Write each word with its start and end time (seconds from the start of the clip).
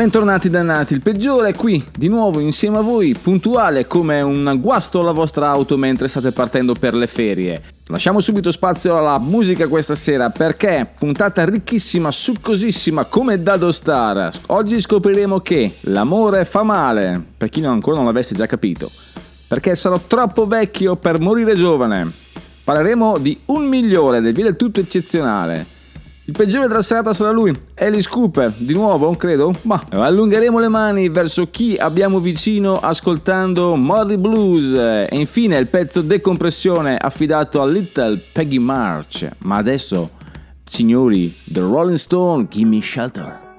Bentornati 0.00 0.48
dannati, 0.48 0.94
il 0.94 1.02
peggiore 1.02 1.50
è 1.50 1.54
qui, 1.54 1.84
di 1.94 2.08
nuovo 2.08 2.40
insieme 2.40 2.78
a 2.78 2.80
voi, 2.80 3.14
puntuale 3.20 3.86
come 3.86 4.22
un 4.22 4.56
guasto 4.58 5.00
alla 5.00 5.12
vostra 5.12 5.50
auto 5.50 5.76
mentre 5.76 6.08
state 6.08 6.32
partendo 6.32 6.72
per 6.72 6.94
le 6.94 7.06
ferie. 7.06 7.60
Lasciamo 7.88 8.20
subito 8.20 8.50
spazio 8.50 8.96
alla 8.96 9.18
musica 9.18 9.68
questa 9.68 9.94
sera 9.94 10.30
perché 10.30 10.90
puntata 10.98 11.44
ricchissima, 11.44 12.10
succosissima 12.10 13.04
come 13.04 13.42
Dado 13.42 13.70
Star. 13.72 14.32
Oggi 14.46 14.80
scopriremo 14.80 15.40
che 15.40 15.74
l'amore 15.80 16.46
fa 16.46 16.62
male, 16.62 17.22
per 17.36 17.50
chi 17.50 17.62
ancora 17.62 17.96
non 17.96 18.06
l'avesse 18.06 18.34
già 18.34 18.46
capito, 18.46 18.90
perché 19.46 19.76
sarò 19.76 20.00
troppo 20.06 20.46
vecchio 20.46 20.96
per 20.96 21.20
morire 21.20 21.54
giovane. 21.56 22.10
Parleremo 22.64 23.18
di 23.18 23.38
un 23.46 23.66
migliore 23.66 24.22
del 24.22 24.32
via 24.32 24.44
del 24.44 24.56
tutto 24.56 24.80
eccezionale. 24.80 25.78
Il 26.30 26.36
peggiore 26.36 26.68
della 26.68 26.80
serata 26.80 27.12
sarà 27.12 27.32
lui, 27.32 27.52
Alice 27.74 28.08
Cooper, 28.08 28.54
di 28.56 28.72
nuovo, 28.72 29.16
credo? 29.16 29.52
Ma 29.62 29.84
allungheremo 29.90 30.60
le 30.60 30.68
mani 30.68 31.08
verso 31.08 31.50
chi 31.50 31.74
abbiamo 31.76 32.20
vicino 32.20 32.74
ascoltando 32.74 33.74
Molly 33.74 34.16
Blues 34.16 34.72
e 34.72 35.08
infine 35.10 35.56
il 35.56 35.66
pezzo 35.66 36.02
Decompressione 36.02 36.96
affidato 36.96 37.60
a 37.60 37.66
Little 37.66 38.16
Peggy 38.32 38.58
March. 38.58 39.28
Ma 39.38 39.56
adesso, 39.56 40.10
signori, 40.62 41.34
The 41.46 41.62
Rolling 41.62 41.98
Stone, 41.98 42.46
Give 42.48 42.68
Me 42.68 42.80
Shelter. 42.80 43.49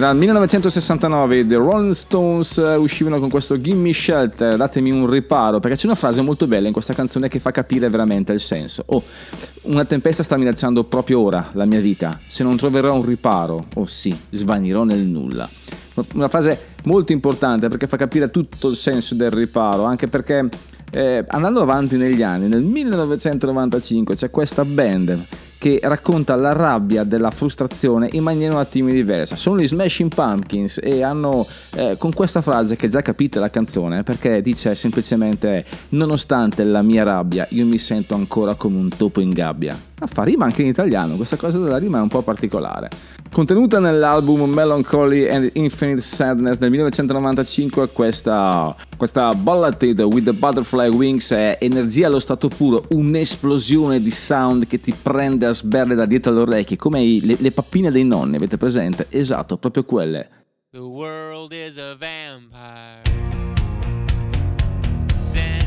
Era 0.00 0.12
il 0.12 0.16
1969, 0.16 1.46
The 1.46 1.56
Rolling 1.56 1.92
Stones 1.92 2.56
eh, 2.56 2.74
uscivano 2.74 3.20
con 3.20 3.28
questo 3.28 3.60
Gimme 3.60 3.92
Shelter, 3.92 4.56
datemi 4.56 4.90
un 4.90 5.06
riparo, 5.06 5.60
perché 5.60 5.76
c'è 5.76 5.84
una 5.84 5.94
frase 5.94 6.22
molto 6.22 6.46
bella 6.46 6.68
in 6.68 6.72
questa 6.72 6.94
canzone 6.94 7.28
che 7.28 7.38
fa 7.38 7.50
capire 7.50 7.86
veramente 7.90 8.32
il 8.32 8.40
senso. 8.40 8.82
Oh, 8.86 9.02
una 9.64 9.84
tempesta 9.84 10.22
sta 10.22 10.38
minacciando 10.38 10.84
proprio 10.84 11.20
ora 11.20 11.50
la 11.52 11.66
mia 11.66 11.80
vita, 11.80 12.18
se 12.26 12.42
non 12.42 12.56
troverò 12.56 12.94
un 12.94 13.04
riparo, 13.04 13.66
oh 13.74 13.84
sì, 13.84 14.18
svanirò 14.30 14.84
nel 14.84 15.00
nulla. 15.00 15.46
Una 16.14 16.28
frase 16.28 16.68
molto 16.84 17.12
importante 17.12 17.68
perché 17.68 17.86
fa 17.86 17.98
capire 17.98 18.30
tutto 18.30 18.70
il 18.70 18.76
senso 18.76 19.14
del 19.14 19.30
riparo, 19.30 19.84
anche 19.84 20.08
perché 20.08 20.48
eh, 20.92 21.26
andando 21.28 21.60
avanti 21.60 21.98
negli 21.98 22.22
anni, 22.22 22.48
nel 22.48 22.62
1995 22.62 24.14
c'è 24.14 24.30
questa 24.30 24.64
band 24.64 25.26
che 25.60 25.78
racconta 25.82 26.36
la 26.36 26.54
rabbia 26.54 27.04
della 27.04 27.30
frustrazione 27.30 28.08
in 28.12 28.22
maniera 28.22 28.54
un 28.54 28.60
attimo 28.60 28.88
diversa. 28.88 29.36
Sono 29.36 29.60
gli 29.60 29.68
Smashing 29.68 30.10
Pumpkins 30.14 30.80
e 30.82 31.02
hanno 31.02 31.46
eh, 31.76 31.96
con 31.98 32.14
questa 32.14 32.40
frase 32.40 32.76
che 32.76 32.88
già 32.88 33.02
capite 33.02 33.38
la 33.38 33.50
canzone 33.50 34.02
perché 34.02 34.40
dice 34.40 34.74
semplicemente 34.74 35.66
nonostante 35.90 36.64
la 36.64 36.80
mia 36.80 37.02
rabbia 37.02 37.46
io 37.50 37.66
mi 37.66 37.76
sento 37.76 38.14
ancora 38.14 38.54
come 38.54 38.78
un 38.78 38.88
topo 38.88 39.20
in 39.20 39.28
gabbia. 39.28 39.89
Ma 40.00 40.06
fa 40.06 40.22
rima 40.22 40.46
anche 40.46 40.62
in 40.62 40.68
italiano, 40.68 41.16
questa 41.16 41.36
cosa 41.36 41.58
della 41.58 41.76
rima 41.76 41.98
è 41.98 42.00
un 42.00 42.08
po' 42.08 42.22
particolare. 42.22 42.88
Contenuta 43.30 43.78
nell'album 43.78 44.50
Melancholy 44.50 45.28
and 45.28 45.50
Infinite 45.52 46.00
Sadness 46.00 46.56
del 46.56 46.70
1995 46.70 47.90
questa, 47.92 48.74
questa 48.96 49.32
Balladed 49.34 50.00
with 50.00 50.24
the 50.24 50.32
Butterfly 50.32 50.88
Wings 50.88 51.30
è 51.30 51.58
energia 51.60 52.06
allo 52.06 52.18
stato 52.18 52.48
puro, 52.48 52.84
un'esplosione 52.88 54.00
di 54.00 54.10
sound 54.10 54.66
che 54.66 54.80
ti 54.80 54.94
prende 55.00 55.44
a 55.44 55.52
sberle 55.52 55.94
da 55.94 56.06
dietro 56.06 56.32
le 56.32 56.40
orecchie, 56.40 56.78
come 56.78 57.02
i, 57.02 57.20
le, 57.22 57.36
le 57.38 57.52
pappine 57.52 57.90
dei 57.90 58.04
nonni, 58.04 58.36
avete 58.36 58.56
presente? 58.56 59.06
Esatto, 59.10 59.58
proprio 59.58 59.84
quelle. 59.84 60.28
The 60.72 60.78
world 60.78 61.52
is 61.52 61.76
a 61.76 61.94
vampire 61.94 63.02
sent 65.30 65.59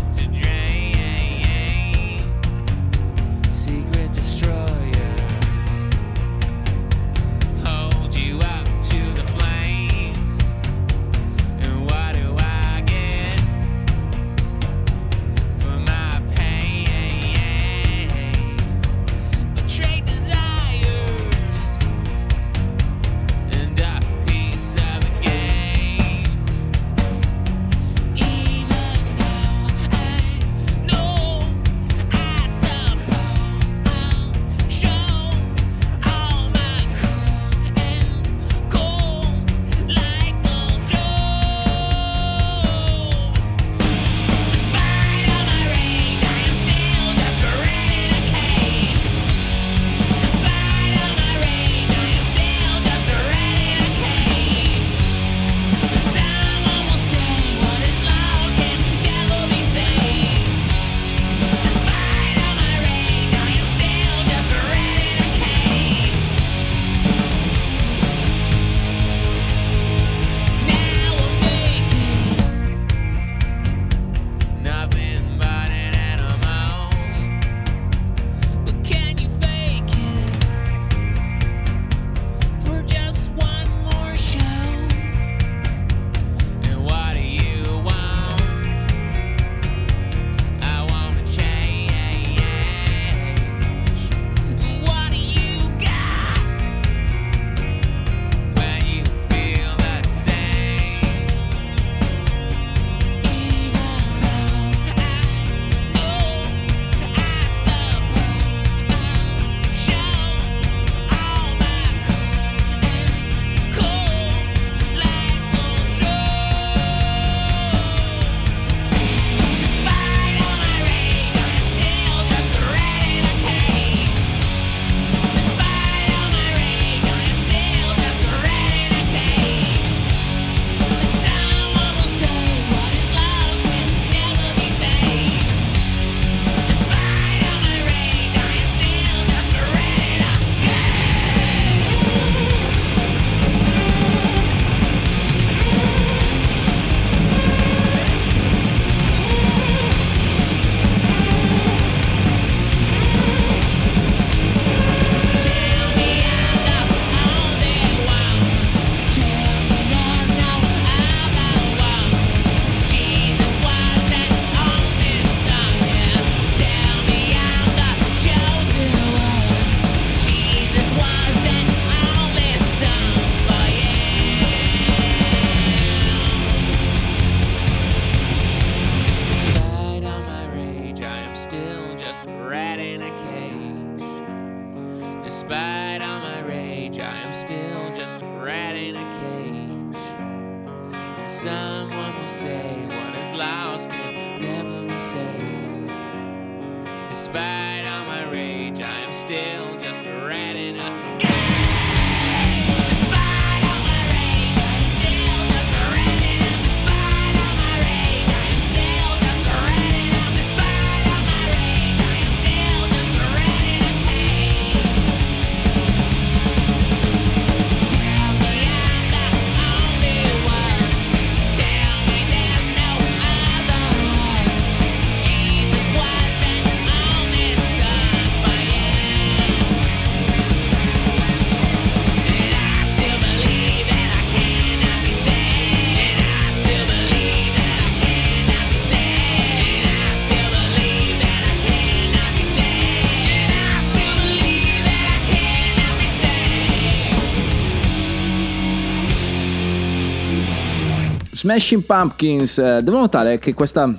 Smashing 251.43 251.83
Pumpkins, 251.83 252.57
eh, 252.57 252.79
devo 252.81 253.00
notare 253.00 253.38
che 253.38 253.53
questa... 253.53 253.93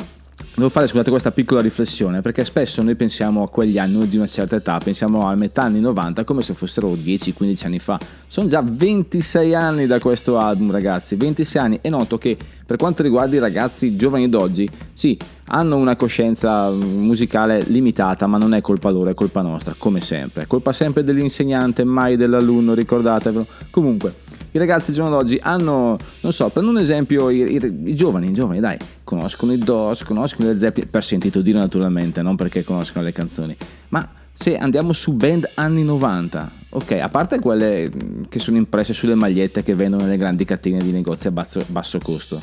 Devo 0.56 0.70
fare, 0.70 0.86
scusate, 0.86 1.10
questa 1.10 1.30
piccola 1.30 1.60
riflessione, 1.60 2.22
perché 2.22 2.42
spesso 2.42 2.80
noi 2.80 2.94
pensiamo 2.94 3.42
a 3.42 3.50
quegli 3.50 3.76
anni 3.76 4.08
di 4.08 4.16
una 4.16 4.26
certa 4.26 4.56
età, 4.56 4.78
pensiamo 4.78 5.28
a 5.28 5.34
metà 5.34 5.62
anni 5.62 5.78
90 5.80 6.24
come 6.24 6.40
se 6.40 6.54
fossero 6.54 6.94
10-15 6.94 7.66
anni 7.66 7.78
fa. 7.80 7.98
Sono 8.28 8.48
già 8.48 8.62
26 8.64 9.54
anni 9.54 9.86
da 9.86 9.98
questo 9.98 10.38
album, 10.38 10.70
ragazzi, 10.70 11.16
26 11.16 11.62
anni 11.62 11.78
e 11.82 11.90
noto 11.90 12.16
che 12.16 12.34
per 12.64 12.76
quanto 12.78 13.02
riguarda 13.02 13.36
i 13.36 13.40
ragazzi 13.40 13.94
giovani 13.94 14.30
d'oggi, 14.30 14.66
sì, 14.94 15.18
hanno 15.48 15.76
una 15.76 15.96
coscienza 15.96 16.70
musicale 16.70 17.62
limitata, 17.66 18.26
ma 18.26 18.38
non 18.38 18.54
è 18.54 18.62
colpa 18.62 18.88
loro, 18.88 19.10
è 19.10 19.14
colpa 19.14 19.42
nostra, 19.42 19.74
come 19.76 20.00
sempre. 20.00 20.44
È 20.44 20.46
colpa 20.46 20.72
sempre 20.72 21.04
dell'insegnante, 21.04 21.84
mai 21.84 22.16
dell'alunno, 22.16 22.72
ricordatevelo. 22.72 23.46
Comunque, 23.70 24.14
i 24.54 24.58
ragazzi 24.58 24.90
al 24.90 24.96
giorno 24.96 25.11
d'oggi 25.16 25.37
hanno, 25.42 25.99
non 26.20 26.32
so, 26.32 26.49
prendo 26.49 26.70
un 26.70 26.78
esempio, 26.78 27.28
i, 27.28 27.56
i- 27.56 27.90
i 27.90 27.94
giovani, 27.96 28.28
i 28.28 28.32
giovani, 28.32 28.61
dai, 28.61 28.76
conoscono 29.02 29.52
i 29.52 29.58
DOS, 29.58 30.04
conoscono 30.04 30.49
le 30.49 30.56
Zeppelin, 30.58 30.88
per 30.88 31.02
sentito 31.02 31.40
dire 31.40 31.58
naturalmente, 31.58 32.23
non 32.23 32.37
perché 32.37 32.62
conoscono 32.62 33.04
le 33.04 33.11
canzoni, 33.11 33.56
ma 33.88 34.08
se 34.32 34.56
andiamo 34.56 34.92
su 34.92 35.12
band 35.12 35.50
anni 35.54 35.82
90, 35.82 36.50
ok, 36.70 36.92
a 36.92 37.08
parte 37.08 37.40
quelle 37.40 37.88
mh, 37.88 38.28
che 38.28 38.38
sono 38.38 38.56
impresse 38.56 38.92
sulle 38.92 39.16
magliette 39.16 39.64
che 39.64 39.75
vendono 39.75 40.04
nelle 40.04 40.16
grandi 40.18 40.44
catene 40.44 40.78
di 40.78 40.92
negozi 40.92 41.26
a 41.26 41.30
basso, 41.32 41.61
basso 41.66 41.99
costo, 41.99 42.38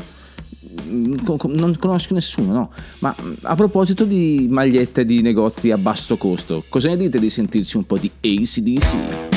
mm, 0.89 1.13
non 1.48 1.77
conosco 1.80 2.13
nessuno, 2.13 2.51
no. 2.51 2.72
Ma 3.00 3.15
mm, 3.22 3.34
a 3.44 3.56
proposito 3.56 4.03
di 4.03 4.48
magliette 4.50 5.06
di 5.06 5.22
negozi 5.22 5.72
a 5.72 5.77
basso 5.77 6.18
costo, 6.18 6.65
cosa 6.68 6.89
ne 6.89 6.98
dite 6.98 7.20
di 7.20 7.30
sentirci 7.30 7.77
un 7.77 7.86
po' 7.86 7.98
di 7.98 8.12
ACDC? 8.20 9.31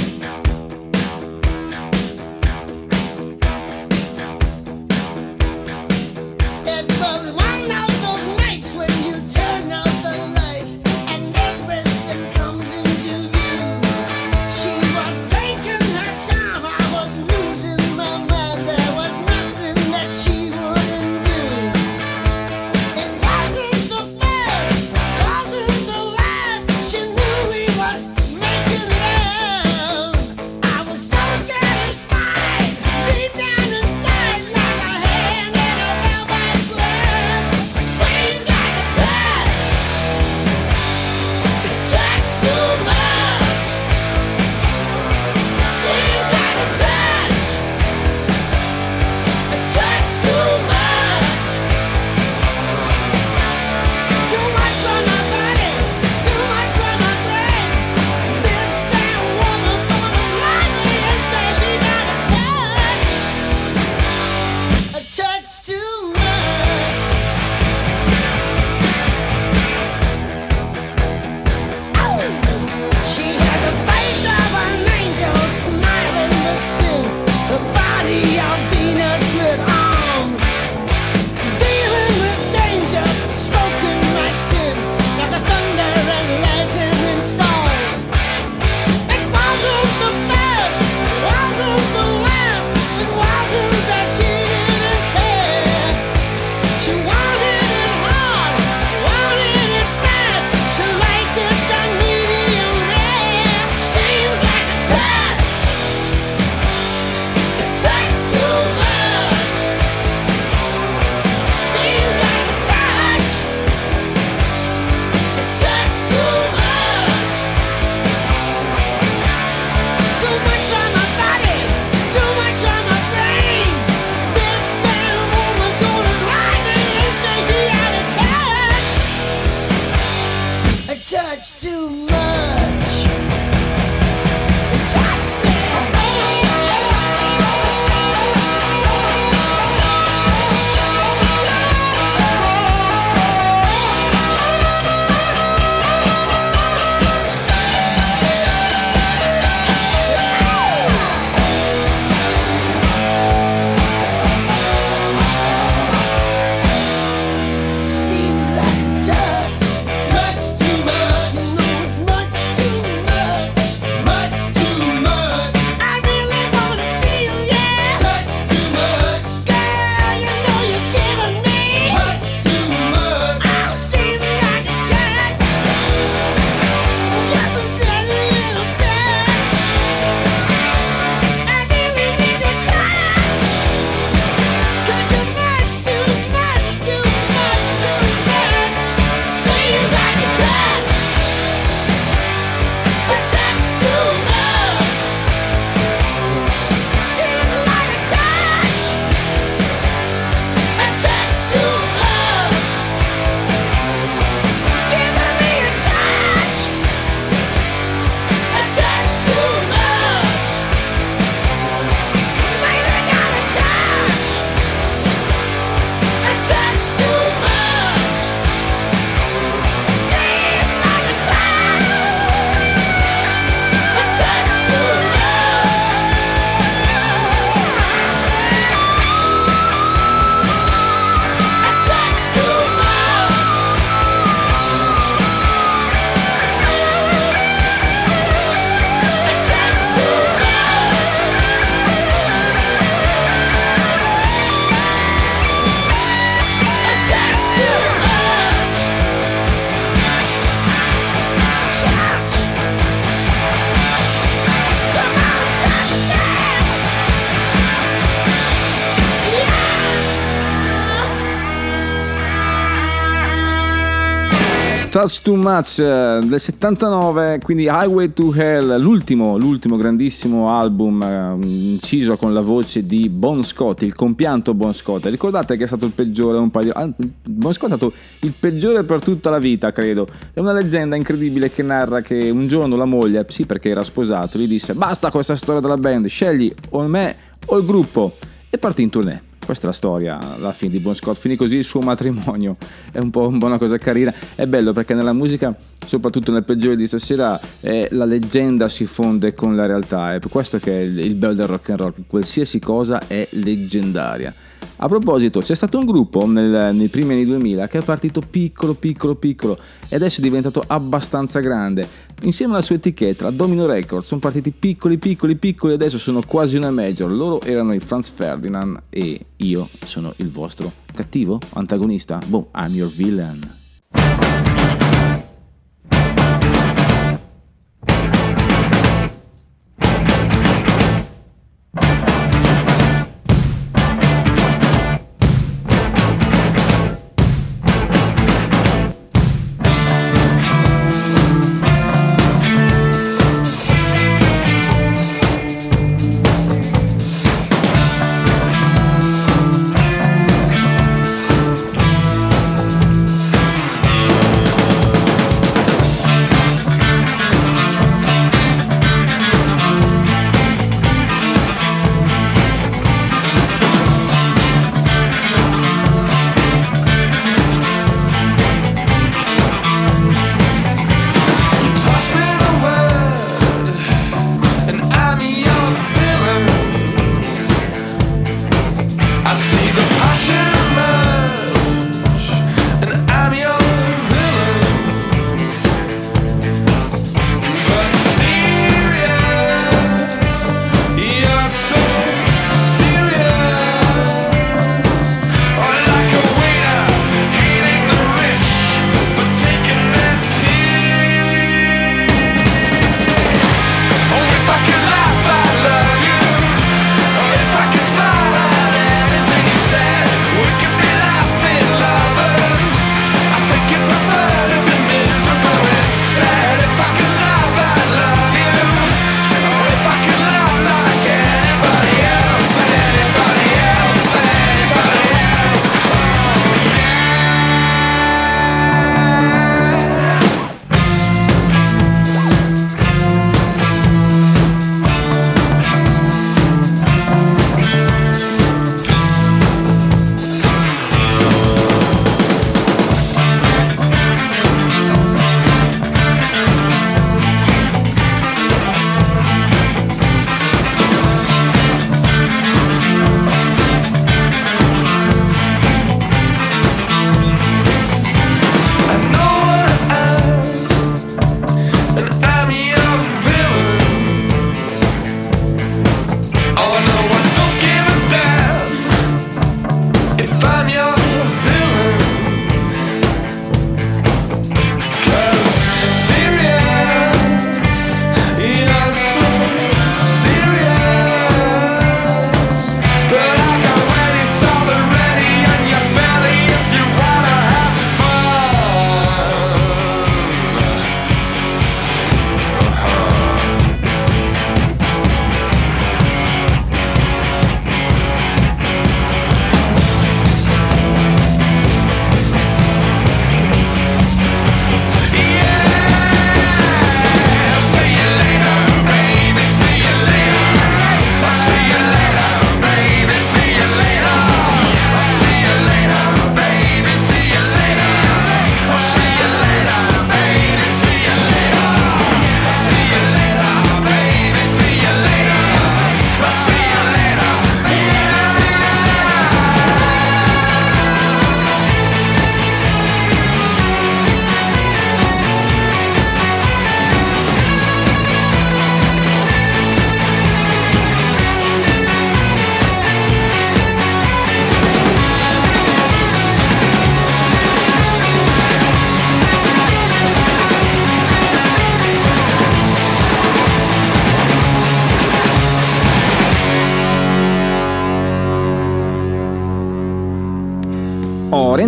Too 265.24 265.36
Much 265.36 265.78
eh, 265.78 266.18
del 266.22 266.38
79, 266.38 267.40
quindi 267.42 267.62
Highway 267.62 268.12
to 268.12 268.30
Hell, 268.34 268.78
l'ultimo, 268.78 269.38
l'ultimo 269.38 269.76
grandissimo 269.76 270.54
album 270.54 271.00
eh, 271.00 271.46
inciso 271.46 272.18
con 272.18 272.34
la 272.34 272.42
voce 272.42 272.84
di 272.84 273.08
Bon 273.08 273.42
Scott, 273.42 273.80
il 273.84 273.94
compianto 273.94 274.52
Bon 274.52 274.74
Scott. 274.74 275.06
Ricordate 275.06 275.56
che 275.56 275.64
è 275.64 275.66
stato 275.66 275.86
il 275.86 275.92
peggiore 275.92 276.36
un 276.36 276.50
paio 276.50 276.72
ah, 276.72 276.90
Bon 277.22 277.54
Scott 277.54 277.72
è 277.72 277.76
stato 277.76 277.94
il 278.20 278.34
peggiore 278.38 278.84
per 278.84 279.02
tutta 279.02 279.30
la 279.30 279.38
vita, 279.38 279.72
credo. 279.72 280.06
È 280.34 280.40
una 280.40 280.52
leggenda 280.52 280.94
incredibile 280.94 281.50
che 281.50 281.62
narra 281.62 282.02
che 282.02 282.28
un 282.28 282.46
giorno 282.46 282.76
la 282.76 282.84
moglie, 282.84 283.24
sì 283.30 283.46
perché 283.46 283.70
era 283.70 283.80
sposato, 283.80 284.38
gli 284.38 284.46
disse 284.46 284.74
"Basta 284.74 285.10
questa 285.10 285.36
storia 285.36 285.62
della 285.62 285.78
band, 285.78 286.04
scegli 286.04 286.54
o 286.68 286.82
me 286.82 287.16
o 287.46 287.56
il 287.56 287.64
gruppo" 287.64 288.16
e 288.50 288.58
partì 288.58 288.82
in 288.82 288.90
tournée. 288.90 289.22
Questa 289.44 289.64
è 289.64 289.66
la 289.66 289.74
storia 289.74 290.18
alla 290.18 290.52
fine 290.52 290.70
di 290.72 290.78
Bon 290.78 290.94
Scott, 290.94 291.18
finì 291.18 291.36
così 291.36 291.56
il 291.56 291.64
suo 291.64 291.80
matrimonio, 291.80 292.56
è 292.90 292.98
un 292.98 293.10
po', 293.10 293.28
un 293.28 293.38
po' 293.38 293.46
una 293.46 293.58
cosa 293.58 293.76
carina, 293.76 294.12
è 294.34 294.46
bello 294.46 294.72
perché 294.72 294.94
nella 294.94 295.12
musica, 295.12 295.54
soprattutto 295.84 296.32
nel 296.32 296.44
peggiore 296.44 296.76
di 296.76 296.86
stasera, 296.86 297.38
eh, 297.60 297.88
la 297.90 298.06
leggenda 298.06 298.68
si 298.68 298.86
fonde 298.86 299.34
con 299.34 299.54
la 299.54 299.66
realtà, 299.66 300.14
è 300.14 300.18
per 300.18 300.30
questo 300.30 300.58
che 300.58 300.78
è 300.78 300.80
il 300.80 301.14
bello 301.14 301.34
del 301.34 301.46
rock 301.46 301.70
and 301.70 301.78
roll, 301.78 301.92
qualsiasi 302.06 302.58
cosa 302.58 303.00
è 303.06 303.28
leggendaria. 303.32 304.32
A 304.78 304.88
proposito, 304.88 305.40
c'è 305.40 305.54
stato 305.54 305.78
un 305.78 305.84
gruppo 305.84 306.26
nel- 306.26 306.74
nei 306.74 306.88
primi 306.88 307.12
anni 307.12 307.24
2000 307.24 307.68
che 307.68 307.78
è 307.78 307.82
partito 307.82 308.20
piccolo, 308.28 308.74
piccolo, 308.74 309.14
piccolo 309.14 309.56
e 309.88 309.94
adesso 309.94 310.20
è 310.20 310.22
diventato 310.22 310.64
abbastanza 310.66 311.38
grande. 311.38 311.86
Insieme 312.22 312.54
alla 312.54 312.62
sua 312.62 312.74
etichetta, 312.74 313.30
Domino 313.30 313.66
Records, 313.66 314.06
sono 314.06 314.20
partiti 314.20 314.50
piccoli, 314.50 314.98
piccoli, 314.98 315.36
piccoli 315.36 315.72
e 315.72 315.76
adesso 315.76 315.98
sono 315.98 316.22
quasi 316.26 316.56
una 316.56 316.72
major. 316.72 317.10
Loro 317.10 317.40
erano 317.42 317.72
i 317.72 317.78
Franz 317.78 318.10
Ferdinand 318.10 318.82
e 318.90 319.26
io 319.36 319.68
sono 319.84 320.12
il 320.16 320.30
vostro 320.30 320.70
cattivo 320.92 321.38
antagonista. 321.52 322.18
Boh, 322.26 322.48
I'm 322.54 322.74
your 322.74 322.90
villain. 322.90 323.63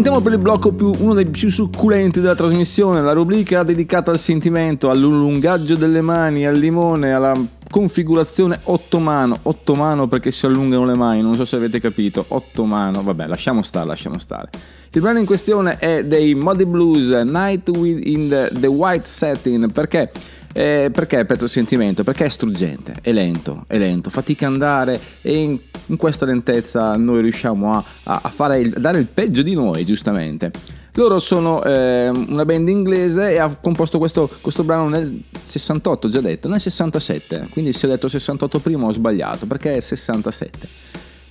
Orientiamo 0.08 0.30
per 0.30 0.38
il 0.38 0.44
blocco 0.44 0.72
più, 0.72 0.92
uno 1.04 1.14
dei 1.14 1.26
più 1.26 1.50
succulenti 1.50 2.20
della 2.20 2.36
trasmissione, 2.36 3.02
la 3.02 3.12
rubrica 3.12 3.64
dedicata 3.64 4.12
al 4.12 4.20
sentimento, 4.20 4.88
all'allungaggio 4.88 5.74
delle 5.74 6.00
mani, 6.00 6.46
al 6.46 6.56
limone, 6.56 7.12
alla 7.12 7.32
configurazione 7.68 8.60
ottomano, 8.62 9.36
ottomano 9.42 10.06
perché 10.06 10.30
si 10.30 10.46
allungano 10.46 10.84
le 10.84 10.94
mani, 10.94 11.22
non 11.22 11.34
so 11.34 11.44
se 11.44 11.56
avete 11.56 11.80
capito, 11.80 12.24
ottomano, 12.28 13.02
vabbè 13.02 13.26
lasciamo 13.26 13.62
stare, 13.62 13.86
lasciamo 13.86 14.18
stare. 14.18 14.50
Il 14.92 15.00
brano 15.00 15.18
in 15.18 15.26
questione 15.26 15.76
è 15.78 16.04
dei 16.04 16.36
Muddy 16.36 16.66
Blues, 16.66 17.08
Night 17.08 17.68
in 17.74 18.28
the, 18.28 18.48
the 18.60 18.68
White 18.68 19.08
Setting, 19.08 19.72
perché? 19.72 20.12
Eh, 20.58 20.88
perché 20.90 21.20
è 21.20 21.24
pezzo 21.26 21.46
sentimento? 21.46 22.02
Perché 22.02 22.24
è 22.24 22.28
struggente, 22.30 22.94
è 23.02 23.12
lento, 23.12 23.64
è 23.66 23.76
lento, 23.76 24.08
fatica 24.08 24.46
andare 24.46 24.98
e 25.20 25.36
in, 25.36 25.58
in 25.84 25.96
questa 25.98 26.24
lentezza 26.24 26.96
noi 26.96 27.20
riusciamo 27.20 27.74
a, 27.74 27.84
a- 28.04 28.20
a 28.22 28.56
il- 28.56 28.72
a 28.74 28.80
dare 28.80 28.98
il 28.98 29.04
peggio 29.04 29.42
di 29.42 29.52
noi, 29.52 29.84
giustamente. 29.84 30.50
Loro 30.94 31.18
sono 31.18 31.62
eh, 31.62 32.08
una 32.08 32.46
band 32.46 32.70
inglese 32.70 33.32
e 33.32 33.38
ha 33.38 33.54
composto 33.54 33.98
questo, 33.98 34.30
questo 34.40 34.64
brano 34.64 34.88
nel 34.88 35.24
68, 35.44 36.08
già 36.08 36.22
detto, 36.22 36.48
nel 36.48 36.58
67, 36.58 37.48
quindi 37.50 37.74
se 37.74 37.84
ho 37.84 37.90
detto 37.90 38.08
68 38.08 38.58
prima 38.60 38.86
ho 38.86 38.92
sbagliato, 38.92 39.44
perché 39.44 39.76
è 39.76 39.80
67 39.80 40.68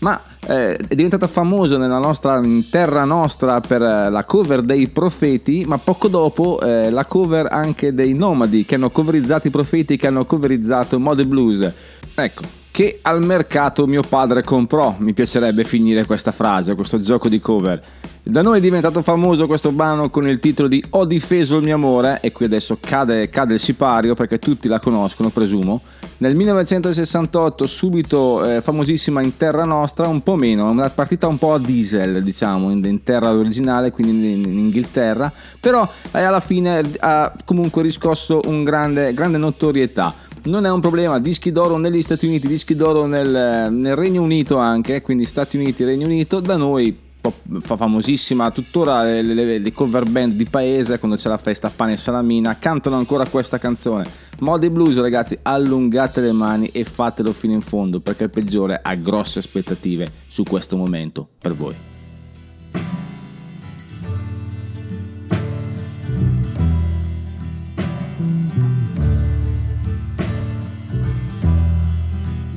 ma 0.05 0.21
eh, 0.45 0.75
è 0.75 0.93
diventata 0.93 1.25
famosa 1.25 1.79
nella 1.79 1.97
nostra, 1.97 2.37
in 2.37 2.69
terra 2.69 3.05
nostra 3.05 3.59
per 3.59 3.81
eh, 3.81 4.11
la 4.11 4.23
cover 4.23 4.61
dei 4.61 4.87
Profeti, 4.89 5.63
ma 5.65 5.79
poco 5.79 6.07
dopo 6.09 6.59
eh, 6.61 6.91
la 6.91 7.05
cover 7.05 7.47
anche 7.51 7.91
dei 7.91 8.13
Nomadi 8.13 8.65
che 8.65 8.75
hanno 8.75 8.91
coverizzato 8.91 9.47
i 9.47 9.49
Profeti, 9.49 9.97
che 9.97 10.05
hanno 10.05 10.25
coverizzato 10.25 10.99
Mode 10.99 11.25
Blues. 11.25 11.73
Ecco, 12.13 12.43
che 12.69 12.99
al 13.01 13.25
mercato 13.25 13.87
mio 13.87 14.03
padre 14.07 14.43
comprò, 14.43 14.93
mi 14.99 15.13
piacerebbe 15.13 15.63
finire 15.63 16.05
questa 16.05 16.31
frase, 16.31 16.75
questo 16.75 17.01
gioco 17.01 17.27
di 17.27 17.39
cover. 17.39 17.81
Da 18.27 18.41
noi 18.41 18.57
è 18.57 18.59
diventato 18.59 19.03
famoso 19.03 19.45
questo 19.45 19.71
brano 19.71 20.09
con 20.09 20.27
il 20.27 20.39
titolo 20.39 20.67
di 20.67 20.83
Ho 20.89 21.05
difeso 21.05 21.57
il 21.57 21.63
mio 21.63 21.75
amore 21.75 22.17
e 22.21 22.31
qui 22.31 22.45
adesso 22.45 22.75
cade, 22.81 23.29
cade 23.29 23.53
il 23.53 23.59
sipario 23.59 24.15
perché 24.15 24.39
tutti 24.39 24.67
la 24.67 24.79
conoscono, 24.79 25.29
presumo. 25.29 25.81
Nel 26.17 26.35
1968 26.35 27.67
subito 27.67 28.43
eh, 28.43 28.61
famosissima 28.61 29.21
in 29.21 29.37
terra 29.37 29.63
nostra, 29.63 30.07
un 30.07 30.23
po' 30.23 30.37
meno, 30.37 30.67
una 30.71 30.89
partita 30.89 31.27
un 31.27 31.37
po' 31.37 31.53
a 31.53 31.59
diesel 31.59 32.23
diciamo 32.23 32.71
in, 32.71 32.83
in 32.85 33.03
terra 33.03 33.31
originale, 33.31 33.91
quindi 33.91 34.31
in, 34.31 34.43
in 34.43 34.57
Inghilterra, 34.57 35.31
però 35.59 35.87
eh, 36.11 36.23
alla 36.23 36.39
fine 36.39 36.81
ha 37.01 37.31
comunque 37.45 37.83
riscosso 37.83 38.41
un 38.45 38.63
grande, 38.63 39.13
grande 39.13 39.37
notorietà 39.37 40.23
non 40.45 40.65
è 40.65 40.69
un 40.69 40.79
problema, 40.79 41.19
dischi 41.19 41.51
d'oro 41.51 41.77
negli 41.77 42.01
Stati 42.01 42.25
Uniti, 42.25 42.47
dischi 42.47 42.75
d'oro 42.75 43.05
nel, 43.05 43.71
nel 43.71 43.95
Regno 43.95 44.21
Unito 44.21 44.57
anche, 44.57 45.01
quindi 45.01 45.25
Stati 45.25 45.57
Uniti 45.57 45.83
Regno 45.83 46.05
Unito, 46.05 46.39
da 46.39 46.55
noi 46.55 47.04
fa 47.31 47.75
famosissima 47.77 48.51
tuttora 48.51 49.03
le, 49.03 49.21
le- 49.21 49.59
le 49.59 49.71
cover 49.71 50.05
band 50.09 50.33
di 50.33 50.45
paese 50.45 50.99
quando 50.99 51.17
c'è 51.17 51.29
la 51.29 51.37
festa 51.37 51.69
pane 51.69 51.93
e 51.93 51.97
salamina 51.97 52.57
cantano 52.57 52.95
ancora 52.97 53.25
questa 53.27 53.57
canzone. 53.57 54.05
Modi 54.39 54.69
Blues 54.69 54.97
ragazzi 54.99 55.37
allungate 55.41 56.21
le 56.21 56.31
mani 56.31 56.67
e 56.67 56.83
fatelo 56.83 57.31
fino 57.31 57.53
in 57.53 57.61
fondo 57.61 57.99
perché 57.99 58.23
il 58.23 58.29
peggiore 58.29 58.79
ha 58.81 58.95
grosse 58.95 59.39
aspettative 59.39 60.11
su 60.27 60.43
questo 60.43 60.75
momento 60.77 61.27
per 61.39 61.53
voi. 61.53 61.75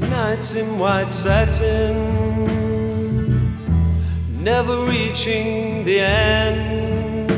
Nights 0.00 0.54
in 0.54 0.78
white 0.78 1.12
satin, 1.12 2.27
never 4.38 4.85
reaching 4.85 5.85
the 5.85 6.01
end. 6.01 7.31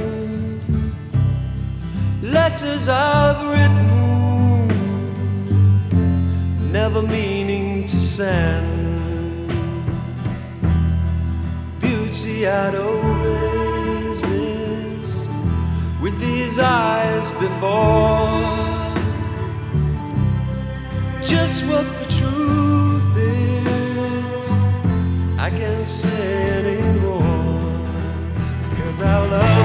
Letters 2.23 2.89
I've 2.89 3.43
written, 3.53 4.69
never 6.71 7.03
meaning 7.03 7.87
to 7.89 7.97
send. 7.97 9.49
Beauty 11.81 12.47
I'd 12.47 12.75
always 12.75 14.23
missed 14.23 15.25
with 16.01 16.19
these 16.21 16.59
eyes 16.59 17.33
before 17.33 18.71
just 21.25 21.65
what 21.67 21.87
the 21.99 22.07
truth 22.19 23.17
is. 23.17 24.51
I 25.39 25.49
can't 25.51 25.89
say 25.89 26.51
anymore, 26.59 26.80
our 29.11 29.27
love. 29.27 29.60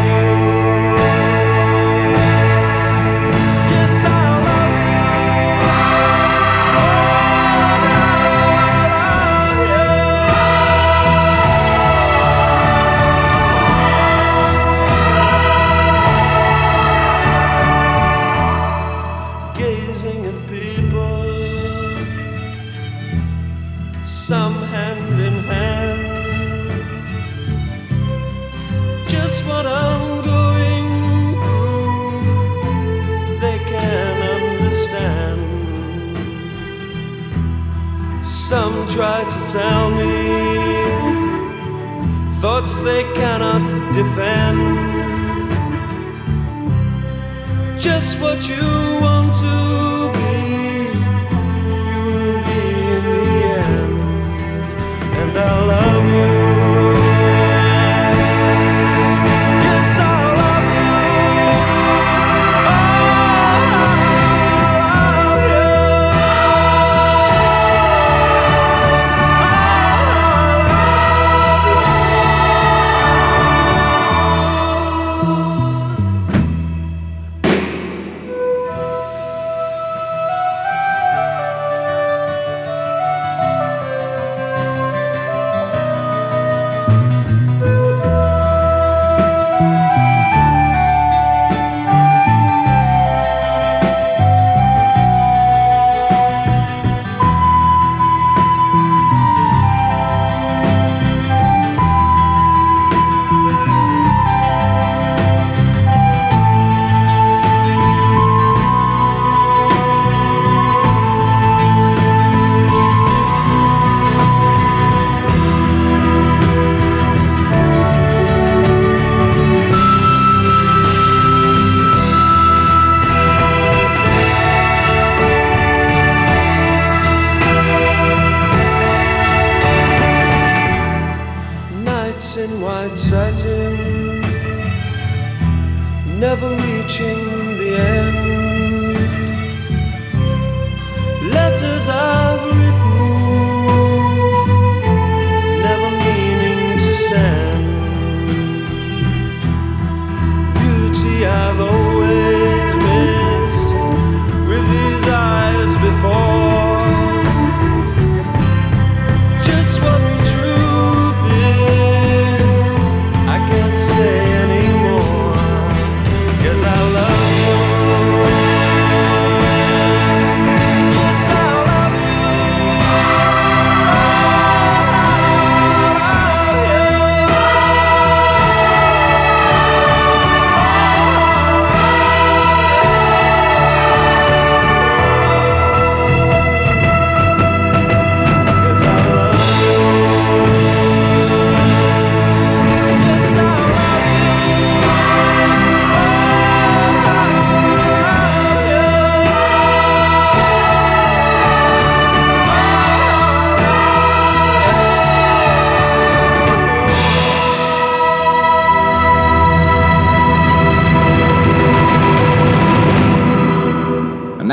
They 42.86 43.02
cannot 43.16 43.94
defend. 43.94 44.60
Just 47.82 48.20
what 48.20 48.48
you 48.48 48.85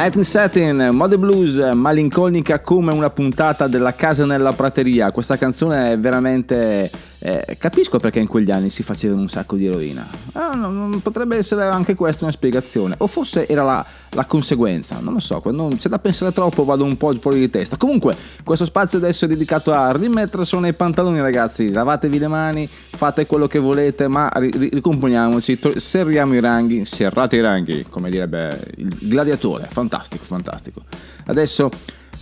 Night 0.02 0.16
in 0.16 0.24
Satin, 0.24 0.88
mode 0.90 1.16
blues, 1.16 1.54
malinconica 1.74 2.58
come 2.58 2.92
una 2.92 3.10
puntata 3.10 3.68
della 3.68 3.94
casa 3.94 4.26
nella 4.26 4.52
prateria. 4.52 5.12
Questa 5.12 5.36
canzone 5.36 5.92
è 5.92 5.96
veramente... 5.96 7.11
eh, 7.24 7.56
capisco 7.56 8.00
perché 8.00 8.18
in 8.18 8.26
quegli 8.26 8.50
anni 8.50 8.68
si 8.68 8.82
facevano 8.82 9.20
un 9.20 9.28
sacco 9.28 9.54
di 9.54 9.66
eroina. 9.66 10.08
Ah, 10.32 10.54
no, 10.54 10.70
non- 10.70 11.00
potrebbe 11.02 11.36
essere 11.36 11.64
anche 11.66 11.94
questa 11.94 12.24
una 12.24 12.32
spiegazione. 12.32 12.96
O 12.98 13.06
forse 13.06 13.46
era 13.46 13.62
la, 13.62 13.86
la 14.10 14.24
conseguenza. 14.24 14.98
Non 15.00 15.12
lo 15.12 15.20
so, 15.20 15.40
quando 15.40 15.68
c'è 15.76 15.88
da 15.88 16.00
pensare 16.00 16.32
troppo 16.32 16.64
vado 16.64 16.82
un 16.82 16.96
po' 16.96 17.14
fuori 17.20 17.38
di 17.38 17.48
testa. 17.48 17.76
Comunque, 17.76 18.16
questo 18.42 18.64
spazio 18.64 18.98
adesso 18.98 19.26
è 19.26 19.28
dedicato 19.28 19.72
a 19.72 19.92
rimettere 19.92 20.44
nei 20.58 20.72
pantaloni 20.72 21.20
ragazzi. 21.20 21.70
Lavatevi 21.70 22.18
le 22.18 22.28
mani, 22.28 22.68
fate 22.68 23.24
quello 23.26 23.46
che 23.46 23.60
volete, 23.60 24.08
ma 24.08 24.28
ri- 24.34 24.70
ricomponiamoci, 24.72 25.58
to- 25.60 25.78
serriamo 25.78 26.34
i 26.34 26.40
ranghi, 26.40 26.84
serrate 26.84 27.36
i 27.36 27.40
ranghi, 27.40 27.86
come 27.88 28.10
direbbe 28.10 28.72
il 28.78 28.96
gladiatore. 29.00 29.68
Fantastico, 29.70 30.24
fantastico. 30.24 30.82
Adesso 31.26 31.70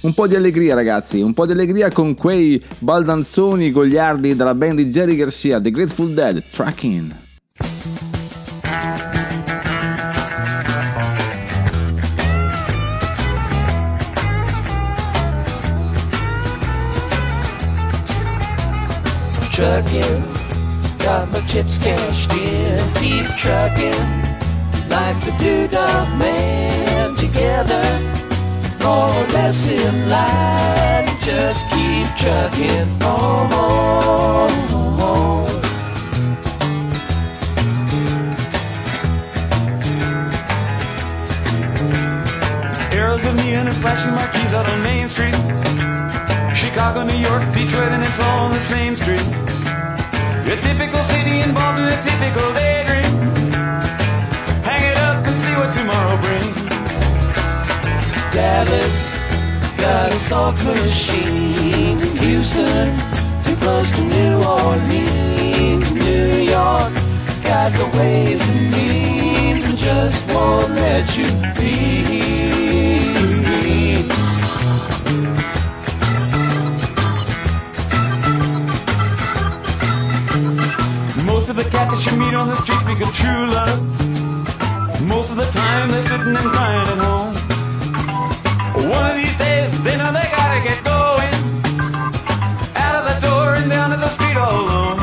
un 0.02 0.14
po' 0.14 0.26
di 0.26 0.34
allegria 0.34 0.74
ragazzi, 0.74 1.20
un 1.20 1.34
po' 1.34 1.46
di 1.46 1.52
allegria 1.52 1.90
con 1.90 2.14
quei 2.14 2.62
baldanzoni 2.78 3.70
gogliardi 3.70 4.34
della 4.34 4.54
band 4.54 4.76
di 4.76 4.88
Jerry 4.88 5.16
Garcia, 5.16 5.60
The 5.60 5.70
Grateful 5.70 6.12
Dead, 6.14 6.42
Tracking. 6.50 7.28
trucking. 19.60 20.22
Got 21.00 21.30
my 21.32 21.40
chips 21.46 21.76
cashed 21.76 22.32
in. 22.32 22.94
Keep 22.94 23.26
trucking 23.36 24.20
like 24.88 25.20
the 25.26 25.32
doodah 25.38 26.18
man 26.18 27.14
together. 27.16 28.19
More 28.82 29.08
or 29.08 29.26
less 29.32 29.66
in 29.66 30.08
line. 30.08 31.08
Just 31.22 31.64
keep 31.70 32.08
trucking 32.18 33.02
on. 33.02 34.50
Arrows 42.92 43.24
of 43.24 43.36
neon 43.36 43.68
and 43.68 43.76
flashing 43.76 44.14
marquees 44.14 44.52
out 44.54 44.68
on 44.68 44.82
Main 44.82 45.08
Street. 45.08 45.34
Chicago, 46.54 47.04
New 47.04 47.16
York, 47.16 47.42
Detroit, 47.54 47.92
and 47.92 48.02
it's 48.02 48.20
all 48.20 48.46
on 48.46 48.52
the 48.52 48.60
same 48.60 48.96
street. 48.96 49.22
A 50.52 50.56
typical 50.60 51.02
city 51.02 51.40
involved 51.40 51.78
in 51.78 51.86
a 51.86 52.02
typical 52.02 52.52
daydream. 52.54 52.79
Dallas 58.32 59.18
got 59.76 60.12
a 60.12 60.18
soft 60.20 60.64
machine. 60.64 61.98
Houston, 62.18 62.96
too 63.42 63.56
close 63.56 63.90
to 63.90 64.02
New 64.02 64.44
Orleans. 64.44 65.90
New 65.92 66.28
York 66.54 66.92
got 67.42 67.72
the 67.72 67.90
ways 67.98 68.40
and 68.48 68.70
means 68.70 69.64
and 69.64 69.76
just 69.76 70.24
won't 70.28 70.70
let 70.74 71.16
you 71.16 71.26
be. 71.58 71.80
Most 81.24 81.50
of 81.50 81.56
the 81.56 81.64
cats 81.64 82.04
that 82.04 82.12
you 82.12 82.18
meet 82.18 82.34
on 82.34 82.48
the 82.48 82.54
street 82.54 82.78
speak 82.78 83.00
of 83.00 83.12
true 83.12 83.46
love. 83.58 85.02
Most 85.02 85.30
of 85.30 85.36
the 85.36 85.50
time 85.50 85.90
they're 85.90 86.02
sitting 86.04 86.36
and 86.36 86.38
crying 86.38 86.88
at 86.88 86.98
home. 86.98 87.19
They 89.84 89.96
know 89.96 90.12
they 90.12 90.28
gotta 90.36 90.60
get 90.62 90.84
going. 90.84 91.34
Out 92.76 92.94
of 92.98 93.04
the 93.10 93.16
door 93.26 93.54
and 93.56 93.70
down 93.70 93.90
to 93.90 93.96
the 93.96 94.08
street 94.08 94.36
all 94.36 94.60
alone. 94.64 94.98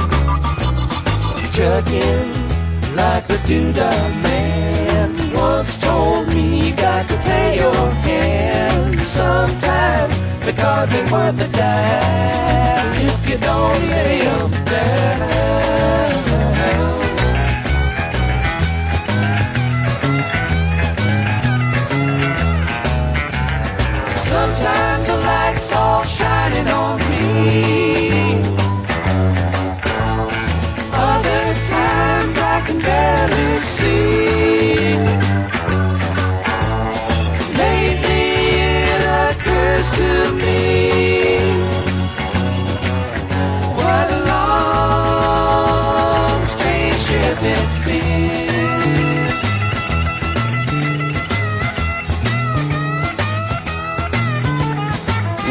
Like 2.95 3.27
the 3.27 3.37
doodah 3.49 4.21
man 4.23 5.09
once 5.33 5.77
told 5.77 6.27
me 6.29 6.69
you 6.69 6.75
got 6.75 7.07
to 7.09 7.17
pay 7.17 7.57
your 7.57 7.91
hand. 8.07 8.99
Sometimes 9.01 10.17
the 10.45 10.53
cards 10.53 10.91
ain't 10.93 11.11
worth 11.11 11.39
a 11.39 11.47
dime 11.55 12.95
if 13.11 13.29
you 13.29 13.37
don't 13.37 13.89
lay 13.89 14.21
'em 14.21 14.51
down. 14.65 15.47
Lately 37.57 38.27
it 38.85 39.01
occurs 39.27 39.87
to 39.91 40.09
me. 40.35 40.63
What 43.75 44.07
a 44.11 44.19
long, 45.13 45.59
strange 46.45 46.99
trip 47.05 47.39
it's 47.41 47.79
been. 47.85 48.47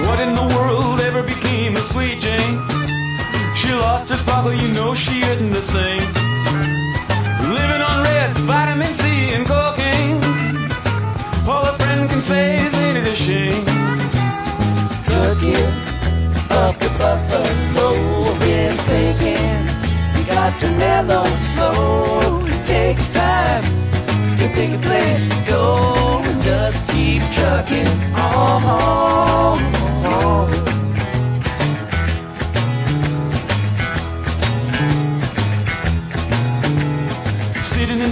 What 0.07 0.19
in 0.21 0.35
the 0.35 0.47
world 0.57 1.01
ever 1.01 1.23
became 1.23 1.77
of 1.77 1.85
Sweet 1.85 2.21
Jane? 2.21 2.61
She 3.57 3.73
lost 3.73 4.09
her 4.11 4.17
sparkle, 4.17 4.55
you 4.55 4.69
know 4.69 4.95
she 4.95 5.23
isn't 5.23 5.53
the 5.53 5.62
same. 5.62 6.26
And 9.37 9.46
cocaine. 9.46 10.18
All 11.49 11.64
a 11.66 11.75
friend 11.79 12.09
can 12.09 12.22
say 12.22 12.64
is 12.64 12.75
ain't 12.75 12.96
it 12.99 13.07
a 13.07 13.14
shame? 13.14 13.64
Trucking 15.05 15.68
up 16.62 16.75
the 16.79 16.90
buffalo, 17.01 17.88
been 18.40 18.77
thinking 18.90 19.59
you 20.16 20.25
got 20.27 20.59
to 20.61 20.68
mellow 20.79 21.27
slow. 21.53 22.44
It 22.46 22.66
takes 22.66 23.11
time 23.11 23.64
to 24.38 24.49
pick 24.55 24.70
a 24.79 24.83
place 24.88 25.29
to 25.29 25.38
go 25.51 26.22
just 26.42 26.87
keep 26.88 27.22
trucking 27.37 27.88
on. 28.14 28.87
Sitting 30.37 30.62
and 30.62 30.65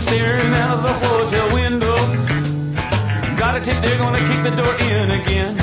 staring 0.05 0.53
out 0.61 0.77
of 0.77 0.83
the 0.83 0.93
hotel 1.07 1.47
window. 1.55 1.97
Got 3.41 3.57
a 3.57 3.61
tip 3.65 3.77
they're 3.81 3.97
gonna 3.97 4.21
kick 4.29 4.41
the 4.45 4.55
door 4.61 4.75
in 4.93 5.07
again. 5.21 5.57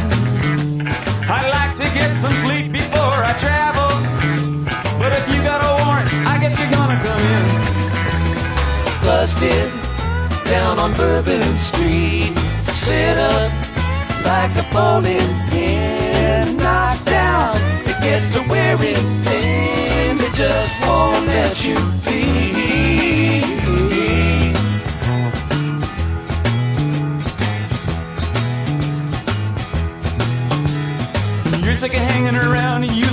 I'd 1.29 1.49
like 1.59 1.73
to 1.77 1.87
get 1.93 2.11
some 2.13 2.33
sleep 2.43 2.71
before 2.71 3.19
I 3.31 3.33
travel. 3.45 3.91
But 4.97 5.11
if 5.13 5.23
you 5.31 5.39
got 5.43 5.59
a 5.61 5.71
warrant, 5.81 6.09
I 6.25 6.39
guess 6.41 6.57
you're 6.57 6.73
gonna 6.79 6.99
come 7.05 7.23
in. 7.35 7.45
busted 9.05 9.69
down 10.49 10.79
on 10.79 10.91
Bourbon 10.95 11.55
Street. 11.57 12.33
Set 12.73 13.17
up 13.17 13.51
like 14.25 14.53
a 14.57 14.65
bowling 14.73 15.31
pin, 15.51 16.57
knocked 16.57 17.05
down. 17.05 17.57
It 17.85 17.97
gets 18.01 18.31
to 18.33 18.39
wearing 18.49 19.05
thin, 19.25 20.19
it 20.19 20.33
just 20.33 20.75
won't 20.81 21.27
let 21.27 21.63
you 21.63 21.77
be. 22.05 22.31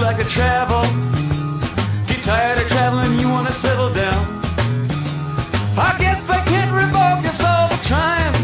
Like 0.09 0.25
to 0.25 0.31
travel. 0.31 0.83
Get 2.07 2.23
tired 2.25 2.57
of 2.57 2.67
traveling, 2.69 3.21
you 3.21 3.29
wanna 3.29 3.53
settle 3.53 3.93
down. 3.93 4.23
I 5.77 5.91
guess 6.03 6.23
I 6.31 6.41
can't 6.51 6.73
revoke 6.83 7.21
your 7.27 7.37
soul 7.43 7.65
for 7.71 7.81
trying. 7.91 8.35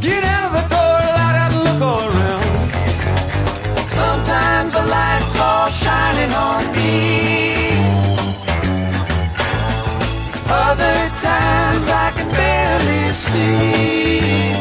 Get 0.00 0.24
out 0.24 0.44
of 0.48 0.52
the 0.58 0.64
door, 0.74 0.98
light 1.18 1.36
out 1.42 1.50
and 1.54 1.62
look 1.68 1.80
all 1.90 2.04
around. 2.10 2.46
Sometimes 4.02 4.72
the 4.78 4.84
light's 4.96 5.38
all 5.48 5.68
shining 5.82 6.32
on 6.48 6.62
me. 6.76 6.96
Other 10.66 10.98
times 11.28 11.86
I 12.04 12.08
can 12.16 12.28
barely 12.40 13.02
see. 13.26 14.54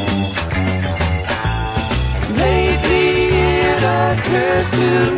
Lately 2.43 3.09
it 3.65 3.81
occurs 3.97 4.69
to 4.77 5.11
me. 5.11 5.16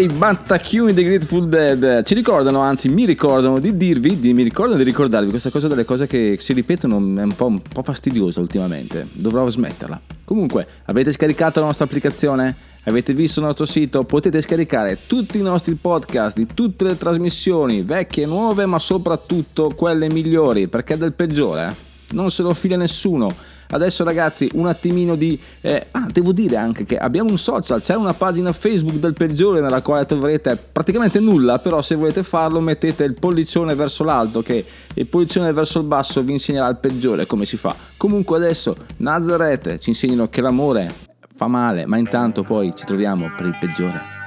Quei 0.00 0.10
battacchioni 0.10 0.94
dei 0.94 1.04
Grateful 1.04 1.46
Dead 1.46 2.04
ci 2.04 2.14
ricordano, 2.14 2.60
anzi 2.60 2.88
mi 2.88 3.04
ricordano 3.04 3.58
di 3.58 3.76
dirvi, 3.76 4.18
di, 4.18 4.32
mi 4.32 4.42
ricordano 4.42 4.78
di 4.78 4.84
ricordarvi 4.84 5.28
questa 5.28 5.50
cosa 5.50 5.68
delle 5.68 5.84
cose 5.84 6.06
che 6.06 6.38
si 6.40 6.54
ripetono 6.54 6.96
è 6.96 7.22
un 7.22 7.34
po', 7.36 7.48
un 7.48 7.60
po' 7.60 7.82
fastidiosa 7.82 8.40
ultimamente, 8.40 9.06
dovrò 9.12 9.46
smetterla. 9.46 10.00
Comunque, 10.24 10.66
avete 10.86 11.12
scaricato 11.12 11.60
la 11.60 11.66
nostra 11.66 11.84
applicazione? 11.84 12.56
Avete 12.84 13.12
visto 13.12 13.40
il 13.40 13.44
nostro 13.44 13.66
sito? 13.66 14.04
Potete 14.04 14.40
scaricare 14.40 15.00
tutti 15.06 15.36
i 15.36 15.42
nostri 15.42 15.74
podcast 15.74 16.34
di 16.34 16.46
tutte 16.46 16.86
le 16.86 16.96
trasmissioni, 16.96 17.82
vecchie 17.82 18.22
e 18.22 18.26
nuove, 18.26 18.64
ma 18.64 18.78
soprattutto 18.78 19.68
quelle 19.76 20.08
migliori, 20.08 20.66
perché 20.66 20.96
del 20.96 21.12
peggiore, 21.12 21.68
eh? 21.68 22.14
non 22.14 22.30
se 22.30 22.42
lo 22.42 22.54
fila 22.54 22.76
nessuno. 22.76 23.28
Adesso 23.70 24.04
ragazzi 24.04 24.50
un 24.54 24.66
attimino 24.66 25.14
di... 25.14 25.38
eh, 25.60 25.86
ah, 25.92 26.06
devo 26.10 26.32
dire 26.32 26.56
anche 26.56 26.84
che 26.84 26.96
abbiamo 26.96 27.30
un 27.30 27.38
social, 27.38 27.80
c'è 27.80 27.94
una 27.94 28.14
pagina 28.14 28.52
Facebook 28.52 28.96
del 28.96 29.14
peggiore 29.14 29.60
nella 29.60 29.80
quale 29.80 30.04
troverete 30.06 30.58
praticamente 30.72 31.20
nulla, 31.20 31.58
però 31.58 31.80
se 31.80 31.94
volete 31.94 32.22
farlo 32.22 32.60
mettete 32.60 33.04
il 33.04 33.14
pollicione 33.14 33.74
verso 33.74 34.04
l'alto 34.04 34.42
che 34.42 34.64
il 34.94 35.06
pollicione 35.06 35.52
verso 35.52 35.78
il 35.78 35.86
basso 35.86 36.22
vi 36.22 36.32
insegnerà 36.32 36.68
il 36.68 36.76
peggiore 36.76 37.26
come 37.26 37.44
si 37.44 37.56
fa. 37.56 37.74
Comunque 37.96 38.36
adesso 38.36 38.76
Nazareth 38.98 39.78
ci 39.78 39.90
insegnano 39.90 40.28
che 40.28 40.40
l'amore 40.40 40.92
fa 41.34 41.46
male, 41.46 41.86
ma 41.86 41.96
intanto 41.96 42.42
poi 42.42 42.72
ci 42.74 42.84
troviamo 42.84 43.32
per 43.36 43.46
il 43.46 43.56
peggiore. 43.58 44.19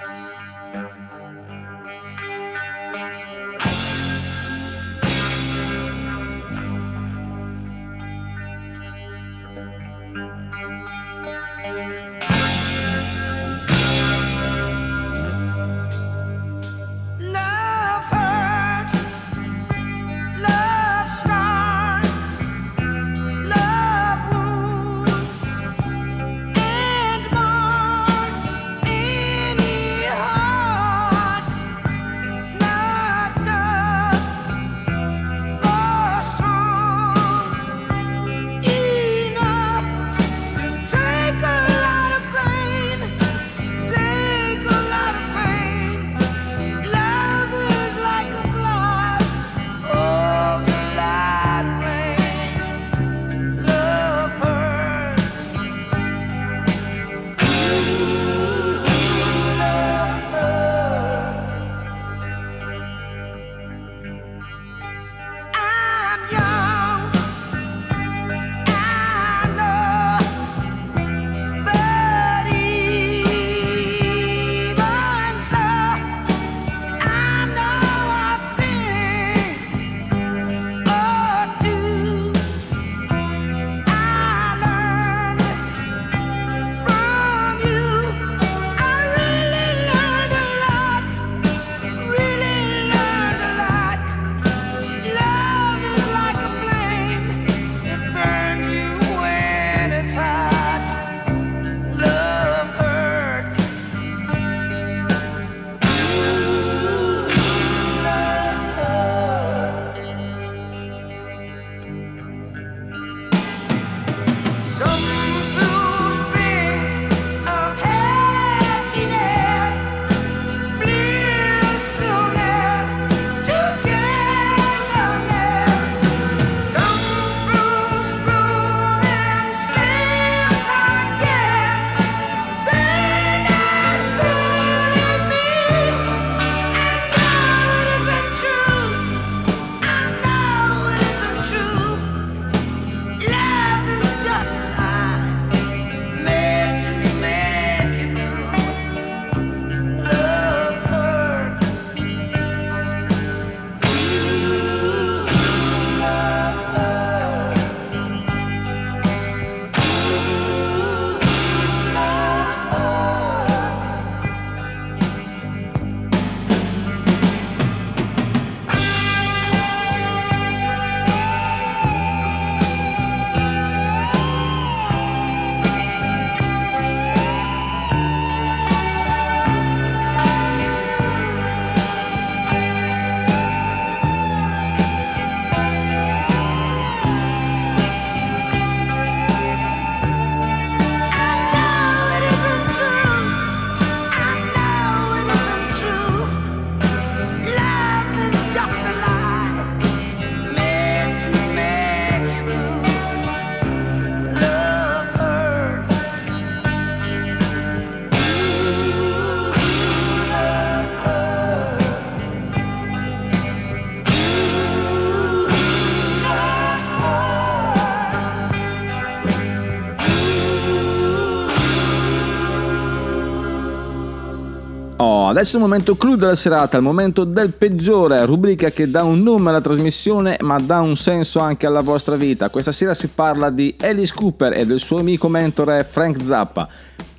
Adesso 225.34 225.53
è 225.53 225.55
il 225.55 225.63
momento 225.63 225.95
clou 225.95 226.15
della 226.15 226.36
serata, 226.36 226.77
il 226.77 226.84
momento 226.84 227.23
del 227.23 227.53
peggiore, 227.53 228.23
rubrica 228.23 228.69
che 228.69 228.89
dà 228.89 229.03
un 229.03 229.23
nome 229.23 229.49
alla 229.49 229.61
trasmissione 229.61 230.38
ma 230.41 230.59
dà 230.59 230.79
un 230.79 230.95
senso 230.95 231.39
anche 231.39 231.65
alla 231.65 231.81
vostra 231.81 232.15
vita. 232.15 232.49
Questa 232.49 232.71
sera 232.71 232.93
si 232.93 233.07
parla 233.07 233.49
di 233.49 233.75
Alice 233.81 234.13
Cooper 234.13 234.53
e 234.53 234.65
del 234.65 234.79
suo 234.79 234.99
amico 234.99 235.27
mentore 235.27 235.84
Frank 235.84 236.21
Zappa. 236.23 236.67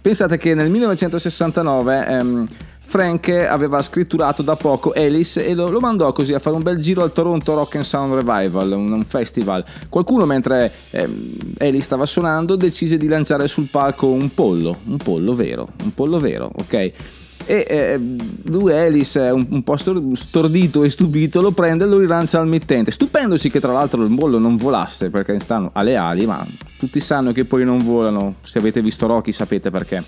Pensate 0.00 0.38
che 0.38 0.54
nel 0.54 0.70
1969 0.70 2.06
ehm, 2.06 2.48
Frank 2.78 3.28
aveva 3.28 3.82
scritturato 3.82 4.42
da 4.42 4.54
poco 4.54 4.92
Alice 4.92 5.44
e 5.44 5.52
lo, 5.52 5.68
lo 5.68 5.80
mandò 5.80 6.12
così 6.12 6.34
a 6.34 6.38
fare 6.38 6.54
un 6.54 6.62
bel 6.62 6.78
giro 6.78 7.02
al 7.02 7.12
Toronto 7.12 7.54
Rock 7.54 7.76
and 7.76 7.84
Sound 7.84 8.14
Revival, 8.14 8.70
un, 8.72 8.92
un 8.92 9.04
festival. 9.04 9.64
Qualcuno 9.88 10.24
mentre 10.24 10.72
ehm, 10.90 11.36
Alice 11.58 11.80
stava 11.80 12.06
suonando 12.06 12.54
decise 12.54 12.96
di 12.96 13.08
lanciare 13.08 13.48
sul 13.48 13.66
palco 13.68 14.06
un 14.06 14.32
pollo, 14.32 14.78
un 14.86 14.98
pollo 14.98 15.34
vero, 15.34 15.70
un 15.82 15.92
pollo 15.92 16.20
vero, 16.20 16.48
ok? 16.54 16.92
E 17.46 17.66
eh, 17.68 18.00
lui 18.44 18.72
è 18.72 19.30
un, 19.30 19.46
un 19.50 19.62
po' 19.62 19.76
stor- 19.76 20.16
stordito 20.16 20.82
e 20.82 20.90
stupito, 20.90 21.40
lo 21.40 21.50
prende 21.50 21.84
e 21.84 21.86
lo 21.86 21.98
rilancia 21.98 22.40
al 22.40 22.48
mittente, 22.48 22.90
stupendosi 22.90 23.50
che 23.50 23.60
tra 23.60 23.72
l'altro 23.72 24.02
il 24.02 24.08
bollo 24.08 24.38
non 24.38 24.56
volasse 24.56 25.10
perché 25.10 25.38
stanno 25.38 25.70
alle 25.74 25.96
ali, 25.96 26.26
ma 26.26 26.44
tutti 26.78 27.00
sanno 27.00 27.32
che 27.32 27.44
poi 27.44 27.64
non 27.64 27.78
volano, 27.78 28.36
se 28.42 28.58
avete 28.58 28.80
visto 28.80 29.06
Rocky 29.06 29.32
sapete 29.32 29.70
perché. 29.70 30.02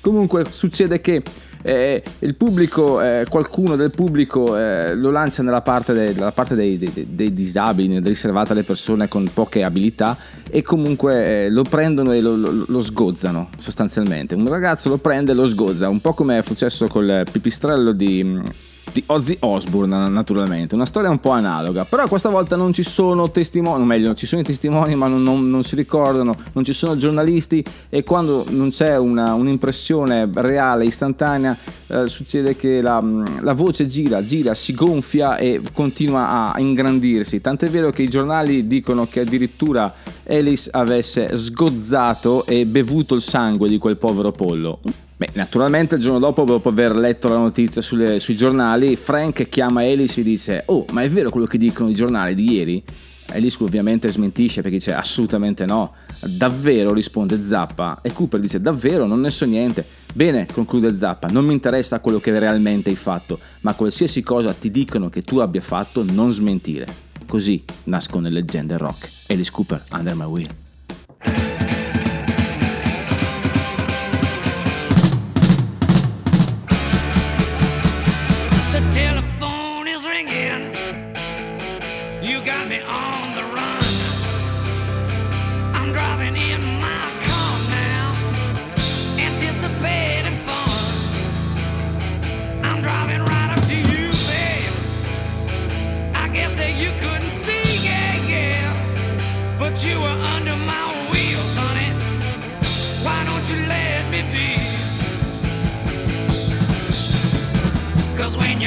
Comunque 0.00 0.44
succede 0.50 1.00
che 1.00 1.22
eh, 1.62 2.02
il 2.20 2.34
pubblico, 2.36 3.02
eh, 3.02 3.26
qualcuno 3.28 3.76
del 3.76 3.90
pubblico 3.90 4.56
eh, 4.56 4.94
lo 4.96 5.10
lancia 5.10 5.42
nella 5.42 5.60
parte, 5.60 5.92
dei, 5.92 6.14
nella 6.14 6.32
parte 6.32 6.54
dei, 6.54 6.78
dei- 6.78 7.06
dei 7.10 7.34
disabili, 7.34 8.00
riservata 8.00 8.52
alle 8.52 8.62
persone 8.62 9.08
con 9.08 9.28
poche 9.32 9.62
abilità 9.62 10.16
e 10.48 10.62
comunque 10.62 11.44
eh, 11.44 11.50
lo 11.50 11.62
prendono 11.62 12.12
e 12.12 12.20
lo, 12.22 12.34
lo- 12.34 12.64
lo 12.66 12.80
sgozzano 12.80 13.50
sostanzialmente. 13.58 14.34
Un 14.34 14.48
ragazzo 14.48 14.88
lo 14.88 14.96
prende 14.96 15.32
e 15.32 15.34
lo 15.34 15.46
sgozza, 15.46 15.88
un 15.88 16.00
po' 16.00 16.14
come 16.14 16.38
è 16.38 16.42
successo 16.42 16.86
col 16.86 17.24
pipistrello 17.30 17.92
di... 17.92 18.68
di 18.92 19.02
Ozzy 19.06 19.36
Osbourne 19.40 20.08
naturalmente, 20.08 20.74
una 20.74 20.86
storia 20.86 21.10
un 21.10 21.20
po' 21.20 21.30
analoga, 21.30 21.84
però 21.84 22.08
questa 22.08 22.28
volta 22.28 22.56
non 22.56 22.72
ci 22.72 22.82
sono 22.82 23.30
testimoni, 23.30 23.82
o 23.82 23.84
meglio 23.84 24.14
ci 24.14 24.26
sono 24.26 24.40
i 24.40 24.44
testimoni 24.44 24.94
ma 24.94 25.06
non, 25.06 25.22
non- 25.22 25.48
non 25.48 25.62
si 25.62 25.76
ricordano, 25.76 26.34
non 26.52 26.64
ci 26.64 26.72
sono 26.72 26.96
giornalisti 26.96 27.64
e 27.88 28.02
quando 28.02 28.44
non 28.48 28.70
c'è 28.70 28.96
una- 28.96 29.34
un'impressione 29.34 30.28
reale, 30.34 30.84
istantanea, 30.84 31.56
eh, 31.86 32.06
succede 32.06 32.56
che 32.56 32.80
la, 32.80 33.02
la 33.40 33.52
voce 33.52 33.86
gira, 33.86 34.24
gira, 34.24 34.54
si 34.54 34.74
gonfia 34.74 35.36
e 35.36 35.60
continua 35.72 36.52
a 36.52 36.60
ingrandirsi, 36.60 37.40
tant'è 37.40 37.68
vero 37.68 37.90
che 37.90 38.02
i 38.02 38.08
giornali 38.08 38.66
dicono 38.66 39.06
che 39.08 39.20
addirittura 39.20 39.92
Alice 40.28 40.68
avesse 40.72 41.36
sgozzato 41.36 42.46
e 42.46 42.66
bevuto 42.66 43.14
il 43.14 43.22
sangue 43.22 43.68
di 43.68 43.78
quel 43.78 43.96
povero 43.96 44.32
pollo. 44.32 44.80
Beh, 45.20 45.32
naturalmente 45.34 45.96
il 45.96 46.00
giorno 46.00 46.18
dopo, 46.18 46.44
dopo 46.44 46.70
aver 46.70 46.96
letto 46.96 47.28
la 47.28 47.36
notizia 47.36 47.82
sulle- 47.82 48.20
sui 48.20 48.34
giornali, 48.34 48.96
Frank 48.96 49.50
chiama 49.50 49.82
Alice 49.82 50.18
e 50.18 50.22
dice 50.22 50.62
Oh, 50.68 50.86
ma 50.92 51.02
è 51.02 51.10
vero 51.10 51.28
quello 51.28 51.44
che 51.44 51.58
dicono 51.58 51.90
i 51.90 51.94
giornali 51.94 52.34
di 52.34 52.50
ieri? 52.50 52.82
Alice 53.26 53.62
ovviamente 53.62 54.10
smentisce 54.10 54.62
perché 54.62 54.78
dice 54.78 54.94
assolutamente 54.94 55.66
no. 55.66 55.92
Davvero 56.24 56.94
risponde 56.94 57.44
Zappa 57.44 57.98
e 58.00 58.14
Cooper 58.14 58.40
dice 58.40 58.62
davvero 58.62 59.04
non 59.04 59.20
ne 59.20 59.28
so 59.28 59.44
niente. 59.44 59.84
Bene, 60.14 60.46
conclude 60.50 60.96
Zappa, 60.96 61.26
non 61.26 61.44
mi 61.44 61.52
interessa 61.52 62.00
quello 62.00 62.18
che 62.18 62.38
realmente 62.38 62.88
hai 62.88 62.96
fatto, 62.96 63.38
ma 63.60 63.74
qualsiasi 63.74 64.22
cosa 64.22 64.54
ti 64.54 64.70
dicono 64.70 65.10
che 65.10 65.22
tu 65.22 65.36
abbia 65.36 65.60
fatto 65.60 66.02
non 66.02 66.32
smentire. 66.32 66.86
Così 67.26 67.62
nascono 67.84 68.22
le 68.22 68.30
leggende 68.30 68.78
rock. 68.78 69.06
Alice 69.28 69.50
Cooper, 69.50 69.84
Under 69.92 70.14
My 70.14 70.24
Wheel. 70.24 70.48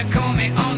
You 0.04 0.10
call 0.12 0.34
me 0.34 0.49
on 0.51 0.72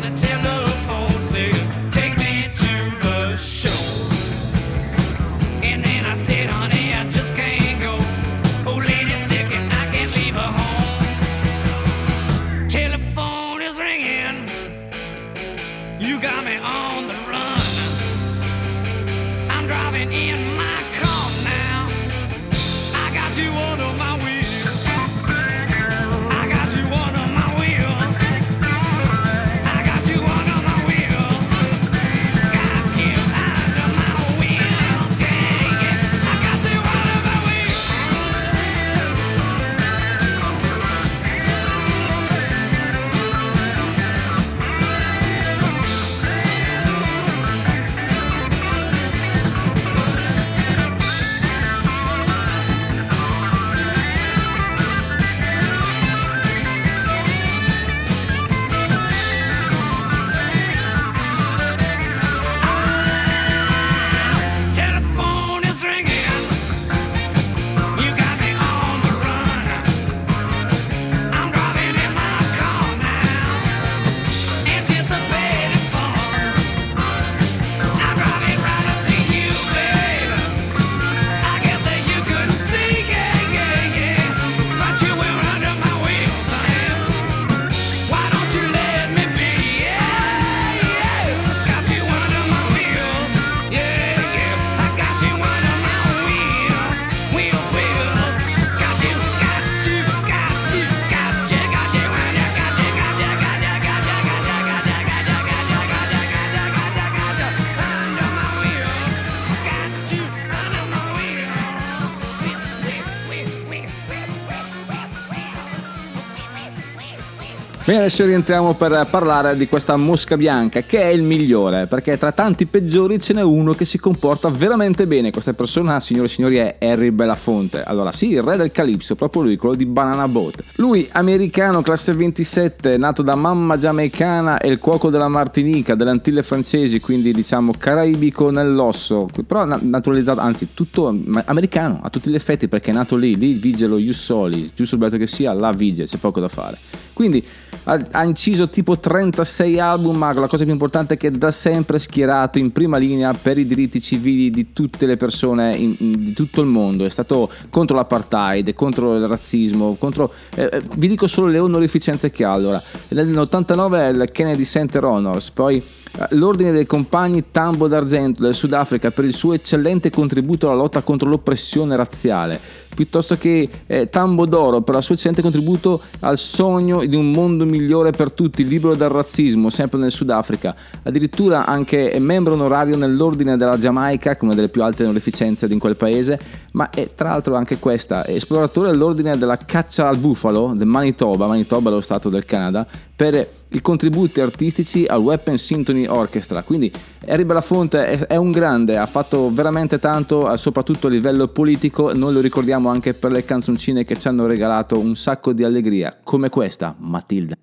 adesso 118.05 118.23
rientriamo 118.23 118.75
per 118.75 119.07
parlare 119.09 119.57
di 119.57 119.67
questa 119.67 119.97
mosca 119.97 120.37
bianca, 120.37 120.81
che 120.81 121.01
è 121.01 121.07
il 121.07 121.23
migliore, 121.23 121.87
perché 121.87 122.19
tra 122.19 122.31
tanti 122.31 122.67
peggiori 122.67 123.19
ce 123.19 123.33
n'è 123.33 123.41
uno 123.41 123.73
che 123.73 123.85
si 123.85 123.97
comporta 123.97 124.47
veramente 124.49 125.07
bene. 125.07 125.31
Questa 125.31 125.53
persona, 125.53 125.99
signore 125.99 126.27
e 126.27 126.29
signori, 126.29 126.57
è 126.57 126.75
Harry 126.81 127.09
Belafonte. 127.09 127.81
Allora, 127.81 128.11
sì, 128.11 128.29
il 128.33 128.43
re 128.43 128.57
del 128.57 128.71
Calypso, 128.71 129.15
proprio 129.15 129.41
lui, 129.41 129.55
quello 129.57 129.73
di 129.73 129.87
Banana 129.87 130.27
Boat. 130.27 130.63
Lui, 130.75 131.09
americano, 131.13 131.81
classe 131.81 132.13
27, 132.13 132.95
nato 132.97 133.23
da 133.23 133.33
mamma 133.33 133.75
giamaicana 133.75 134.59
e 134.59 134.69
il 134.69 134.77
cuoco 134.77 135.09
della 135.09 135.27
Martinica, 135.27 135.95
delle 135.95 136.11
Antille 136.11 136.43
francesi, 136.43 136.99
quindi 136.99 137.33
diciamo 137.33 137.73
caraibico 137.75 138.51
nell'osso, 138.51 139.27
però 139.47 139.65
na- 139.65 139.79
naturalizzato, 139.81 140.41
anzi, 140.41 140.75
tutto 140.75 141.07
americano 141.45 142.01
a 142.03 142.09
tutti 142.11 142.29
gli 142.29 142.35
effetti, 142.35 142.67
perché 142.67 142.91
è 142.91 142.93
nato 142.93 143.15
lì, 143.15 143.35
lì 143.35 143.53
vige 143.53 143.87
lo 143.87 143.97
Ius 143.97 144.21
Soli, 144.21 144.69
giusto 144.75 144.93
il 144.93 145.01
bello 145.01 145.17
che 145.17 145.25
sia, 145.25 145.53
là 145.53 145.71
vige, 145.71 146.03
c'è 146.03 146.17
poco 146.17 146.39
da 146.39 146.49
fare. 146.49 146.77
Quindi 147.15 147.43
ha, 147.85 148.23
inciso 148.23 148.69
tipo 148.69 148.97
36 148.97 149.79
album, 149.79 150.17
ma 150.17 150.33
la 150.33 150.47
cosa 150.47 150.63
più 150.63 150.73
importante 150.73 151.15
è 151.15 151.17
che 151.17 151.31
da 151.31 151.51
sempre 151.51 151.97
è 151.97 151.99
schierato 151.99 152.57
in 152.57 152.71
prima 152.71 152.97
linea 152.97 153.33
per 153.33 153.57
i 153.57 153.65
diritti 153.65 154.01
civili 154.01 154.49
di 154.49 154.73
tutte 154.73 155.05
le 155.05 155.17
persone 155.17 155.75
in- 155.75 155.95
in- 155.99 156.15
di 156.15 156.33
tutto 156.33 156.61
il 156.61 156.67
mondo. 156.67 157.05
È 157.05 157.09
stato 157.09 157.49
contro 157.69 157.95
l'apartheid, 157.95 158.73
contro 158.73 159.15
il 159.15 159.27
razzismo, 159.27 159.95
contro... 159.99 160.33
eh, 160.55 160.69
eh, 160.71 160.81
vi 160.97 161.07
dico 161.07 161.27
solo 161.27 161.47
le 161.47 161.59
onorificenze 161.59 162.31
che 162.31 162.43
ha 162.43 162.51
allora. 162.51 162.81
Nell'89 163.09 163.93
è 163.99 164.07
il 164.07 164.29
Kennedy 164.31 164.63
Center 164.63 165.03
Honors, 165.03 165.51
poi 165.51 165.81
l'ordine 166.29 166.71
dei 166.71 166.85
compagni 166.85 167.45
Tambo 167.51 167.87
d'Argento 167.87 168.41
del 168.41 168.53
Sudafrica 168.53 169.11
per 169.11 169.25
il 169.25 169.33
suo 169.33 169.53
eccellente 169.53 170.09
contributo 170.09 170.67
alla 170.67 170.77
lotta 170.77 171.01
contro 171.01 171.29
l'oppressione 171.29 171.95
razziale, 171.95 172.59
piuttosto 172.95 173.37
che 173.37 173.69
eh, 173.85 174.09
Tambo 174.09 174.45
d'Oro 174.45 174.81
per 174.81 174.95
il 174.95 175.03
suo 175.03 175.15
eccellente 175.15 175.41
contributo 175.41 176.01
al 176.21 176.37
sogno 176.37 177.05
di 177.05 177.15
un 177.15 177.31
mondo 177.31 177.65
migliore 177.65 178.11
per 178.11 178.31
tutti, 178.31 178.65
libero 178.65 178.95
dal 178.95 179.09
razzismo, 179.09 179.69
sempre 179.69 179.99
nel 179.99 180.11
Sudafrica. 180.11 180.75
Addirittura 181.03 181.65
anche 181.65 182.15
membro 182.19 182.53
onorario 182.53 182.95
nell'ordine 182.95 183.57
della 183.57 183.77
Giamaica, 183.77 184.33
che 184.33 184.39
è 184.39 184.43
una 184.43 184.55
delle 184.55 184.69
più 184.69 184.83
alte 184.83 185.03
onorificenze 185.03 185.67
in 185.69 185.79
quel 185.79 185.95
paese, 185.95 186.39
ma 186.71 186.89
è 186.89 187.09
tra 187.13 187.29
l'altro 187.29 187.55
anche 187.55 187.77
questa, 187.77 188.25
esploratore 188.25 188.91
dell'ordine 188.91 189.37
della 189.37 189.57
caccia 189.57 190.07
al 190.07 190.17
bufalo 190.17 190.73
del 190.75 190.87
Manitoba, 190.87 191.47
Manitoba 191.47 191.89
è 191.89 191.93
lo 191.93 192.01
stato 192.01 192.29
del 192.29 192.45
Canada, 192.45 192.87
per 193.15 193.63
i 193.75 193.81
contributi 193.81 194.39
artistici 194.39 195.05
al 195.05 195.19
Weapon 195.19 195.57
Symphony 195.57 196.07
Orchestra. 196.07 196.63
Quindi 196.63 196.91
Harry 197.27 197.43
Belafonte 197.43 198.25
è, 198.25 198.35
un 198.37 198.51
grande, 198.51 198.97
ha 198.97 199.05
fatto 199.05 199.51
veramente 199.53 199.99
tanto, 199.99 200.51
eh, 200.51 200.57
soprattutto 200.57 201.07
a 201.07 201.09
livello 201.09 201.49
politico. 201.49 202.13
Noi 202.13 202.33
lo 202.33 202.39
ricordiamo 202.39 202.89
anche 202.89 203.13
per 203.13 203.31
le 203.31 203.43
canzoncine 203.43 204.05
che 204.05 204.15
ci 204.15 204.29
hanno 204.29 204.45
regalato 204.45 204.97
un 204.97 205.15
sacco 205.15 205.51
di 205.51 205.63
allegria, 205.63 206.17
come 206.23 206.47
questa, 206.47 206.95
Matilda. 206.97 207.55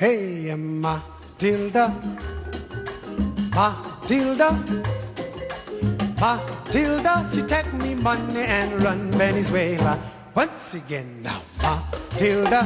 Hey, 0.00 0.54
Matilda, 0.56 1.92
Matilda, 3.54 4.50
Matilda, 6.18 7.28
she 7.30 7.42
take 7.42 7.70
me 7.74 7.92
money 7.92 8.40
and 8.40 8.82
run 8.82 9.12
Venezuela. 9.12 10.00
Once 10.34 10.72
again 10.72 11.20
now, 11.20 11.42
Matilda, 11.60 12.64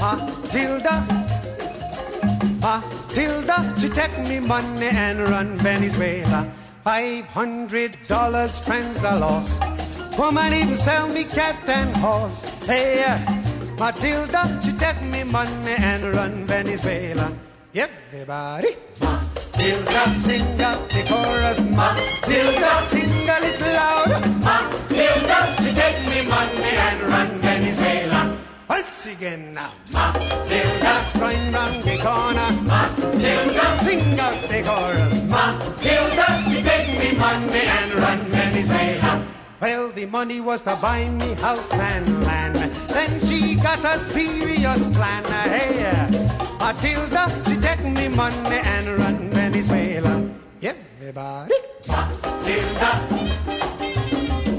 Matilda, 0.00 1.06
Matilda, 2.60 3.74
she 3.78 3.88
take 3.90 4.18
me 4.26 4.40
money 4.40 4.88
and 4.90 5.20
run 5.20 5.56
Venezuela. 5.58 6.50
Five 6.82 7.26
hundred 7.26 7.96
dollars, 8.08 8.58
friends 8.58 9.04
are 9.04 9.20
lost. 9.20 9.62
Woman 10.18 10.52
even 10.52 10.74
sell 10.74 11.06
me 11.06 11.22
cat 11.22 11.62
and 11.68 11.96
horse. 11.98 12.42
Hey, 12.66 13.04
uh, 13.06 13.46
Matilda, 13.80 14.60
she 14.62 14.72
take 14.76 15.00
me 15.00 15.24
money 15.24 15.74
and 15.78 16.04
run 16.14 16.44
Venezuela. 16.44 17.32
Everybody, 17.74 18.76
Matilda, 19.00 20.02
sing 20.20 20.60
out 20.60 20.86
the 20.90 21.02
chorus. 21.08 21.60
Matilda, 21.64 22.72
sing 22.92 23.08
a 23.24 23.36
little 23.40 23.72
louder. 23.80 24.20
Matilda, 24.44 25.38
she 25.62 25.72
take 25.72 26.00
me 26.12 26.28
money 26.28 26.72
and 26.86 27.02
run 27.08 27.30
Venezuela. 27.40 28.36
Once 28.68 29.06
again 29.06 29.54
now, 29.54 29.72
Matilda, 29.94 30.94
going 31.18 31.50
round 31.50 31.82
the 31.82 31.96
corner. 32.04 32.50
Matilda, 32.68 33.66
sing 33.80 34.20
out 34.20 34.36
the 34.52 34.60
chorus. 34.60 35.14
Matilda, 35.32 36.26
she 36.50 36.60
take 36.62 36.88
me 37.00 37.18
money 37.18 37.64
and 37.64 37.94
run 37.94 38.20
Venezuela. 38.28 39.24
Well, 39.58 39.88
the 39.92 40.04
money 40.04 40.40
was 40.42 40.60
to 40.62 40.76
buy 40.76 41.08
me 41.08 41.32
house 41.34 41.72
and 41.72 42.24
land. 42.24 42.56
Then 42.88 43.20
she 43.20 43.39
got 43.62 43.84
a 43.84 43.98
serious 43.98 44.86
plan. 44.96 45.24
Hey, 45.44 45.84
uh, 45.84 46.08
Matilda, 46.58 47.28
she 47.46 47.56
take 47.60 47.84
me 47.84 48.08
money 48.08 48.60
and 48.64 48.86
run 48.98 49.30
Venezuela. 49.30 50.28
Everybody. 50.62 51.54
Matilda. 51.88 52.90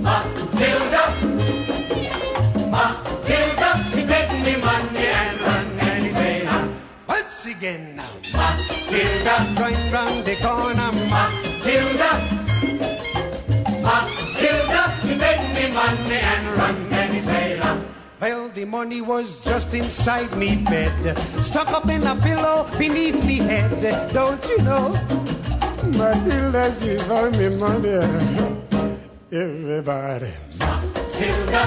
Matilda. 0.05 1.03
Matilda, 2.73 3.69
she 3.91 4.01
take 4.05 4.31
me 4.45 4.53
money 4.61 5.05
and 5.21 5.41
run 5.41 5.65
Venezuela. 5.79 6.69
Once 7.07 7.45
again 7.45 7.95
now. 7.95 8.13
Matilda, 8.33 9.35
going 9.57 9.91
round 9.91 10.25
the 10.25 10.35
corner. 10.45 10.91
Matilda. 11.13 12.11
Matilda, 13.85 14.83
she 15.01 15.13
take 15.17 15.45
me 15.55 15.73
money 15.73 16.19
and 16.33 16.45
run 16.57 16.75
Venezuela. 16.89 17.60
Well, 18.21 18.49
the 18.49 18.65
money 18.65 19.01
was 19.01 19.43
just 19.43 19.73
inside 19.73 20.37
me 20.37 20.63
bed, 20.65 21.17
stuck 21.43 21.69
up 21.69 21.89
in 21.89 22.03
a 22.03 22.15
pillow 22.17 22.67
beneath 22.77 23.25
me 23.25 23.37
head. 23.37 23.81
Don't 24.13 24.45
you 24.47 24.59
know? 24.59 24.93
Matilda, 25.97 26.71
she 26.77 26.97
found 27.09 27.35
me 27.39 27.49
money. 27.57 27.97
Everybody. 29.31 30.33
Matilda. 30.59 31.63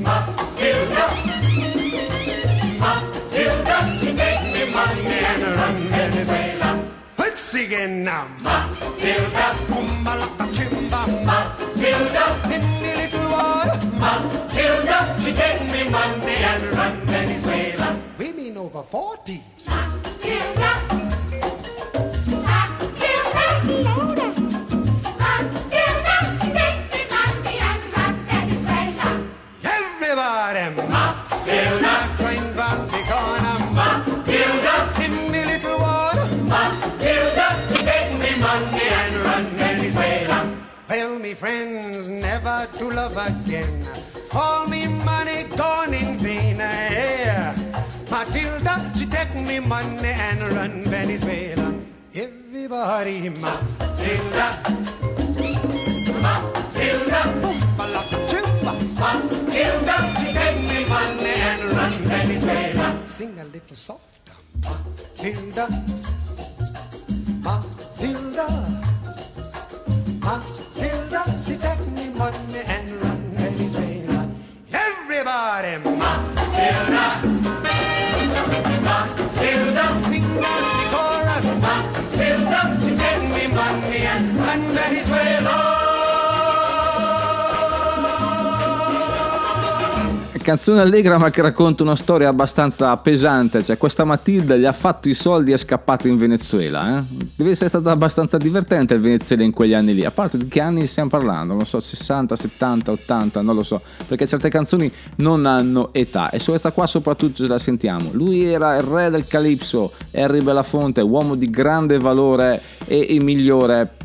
Matilda. 0.00 1.04
Matilda, 2.80 3.76
she 4.00 4.16
take 4.16 4.44
me 4.54 4.72
money 4.72 5.04
and 5.04 5.42
run 5.42 5.76
Venezuela. 5.92 6.90
Once 7.18 7.52
again 7.52 8.04
now. 8.04 8.26
Matilda. 8.40 9.52
Umbalaka 9.68 10.46
chimba. 10.54 11.04
Matilda. 11.26 12.77
Matilda. 14.08 14.98
She 15.20 15.32
take 15.34 15.60
me 15.72 15.90
money 15.90 16.36
and 16.50 16.62
run 16.76 16.94
Venezuela. 17.06 18.00
Women 18.18 18.56
over 18.56 18.82
40. 18.82 19.42
Everybody. 29.64 30.64
Matilda. 30.94 31.94
Going 32.18 32.48
round 32.56 32.90
the 32.90 33.00
corner. 33.10 33.56
Matilda. 33.78 34.74
In 35.04 35.14
the 35.32 35.42
little 35.52 35.78
water. 35.78 36.26
Matilda. 36.52 37.46
She 37.68 37.78
take 37.84 38.12
me 38.22 38.30
money 38.40 38.86
and 39.00 39.14
run 39.26 39.44
Venezuela. 39.60 40.38
Well, 40.88 41.18
me 41.18 41.34
friends, 41.34 42.08
never 42.08 42.66
to 42.78 42.84
love 42.88 43.16
again. 43.18 43.87
All 44.34 44.66
me 44.68 44.86
money 45.04 45.44
gone 45.56 45.94
in 45.94 46.18
vain. 46.18 46.56
Yeah. 46.58 47.54
Matilda, 48.10 48.92
she 48.96 49.06
take 49.06 49.34
me 49.34 49.60
money 49.60 50.08
and 50.08 50.42
run 50.54 50.84
Venezuela. 50.84 51.74
Everybody, 52.14 53.30
Matilda. 53.30 54.48
Matilda. 56.24 57.20
Balakachimba. 57.78 58.72
Matilda, 59.00 59.96
she 60.18 60.32
take 60.32 60.60
me 60.68 60.88
money 60.88 61.34
and 61.50 61.62
run 61.72 61.92
Venezuela. 62.10 63.02
Sing 63.06 63.38
a 63.38 63.44
little 63.44 63.76
softer. 63.76 64.34
Matilda. 64.62 65.68
Matilda. 65.68 66.17
Canzone 90.48 90.80
allegra 90.80 91.18
ma 91.18 91.28
che 91.28 91.42
racconta 91.42 91.82
una 91.82 91.94
storia 91.94 92.30
abbastanza 92.30 92.96
pesante, 92.96 93.62
cioè 93.62 93.76
questa 93.76 94.04
Matilda 94.04 94.56
gli 94.56 94.64
ha 94.64 94.72
fatto 94.72 95.10
i 95.10 95.12
soldi 95.12 95.50
e 95.50 95.54
è 95.56 95.58
scappata 95.58 96.08
in 96.08 96.16
Venezuela. 96.16 97.00
Eh? 97.00 97.02
Deve 97.36 97.50
essere 97.50 97.68
stata 97.68 97.90
abbastanza 97.90 98.38
divertente 98.38 98.94
il 98.94 99.00
Venezuela 99.02 99.42
in 99.42 99.52
quegli 99.52 99.74
anni 99.74 99.92
lì, 99.92 100.06
a 100.06 100.10
parte 100.10 100.38
di 100.38 100.48
che 100.48 100.62
anni 100.62 100.86
stiamo 100.86 101.10
parlando, 101.10 101.52
non 101.52 101.66
so, 101.66 101.80
60, 101.80 102.34
70, 102.34 102.92
80, 102.92 103.42
non 103.42 103.56
lo 103.56 103.62
so, 103.62 103.82
perché 104.06 104.26
certe 104.26 104.48
canzoni 104.48 104.90
non 105.16 105.44
hanno 105.44 105.92
età 105.92 106.30
e 106.30 106.38
su 106.38 106.48
questa 106.48 106.72
qua 106.72 106.86
soprattutto 106.86 107.42
ce 107.42 107.46
la 107.46 107.58
sentiamo. 107.58 108.08
Lui 108.12 108.42
era 108.42 108.74
il 108.76 108.84
re 108.84 109.10
del 109.10 109.26
Calypso, 109.26 109.92
Harry 110.12 110.40
Belafonte, 110.40 111.02
uomo 111.02 111.34
di 111.34 111.50
grande 111.50 111.98
valore 111.98 112.62
e 112.86 112.96
il 112.96 113.22
migliore, 113.22 113.96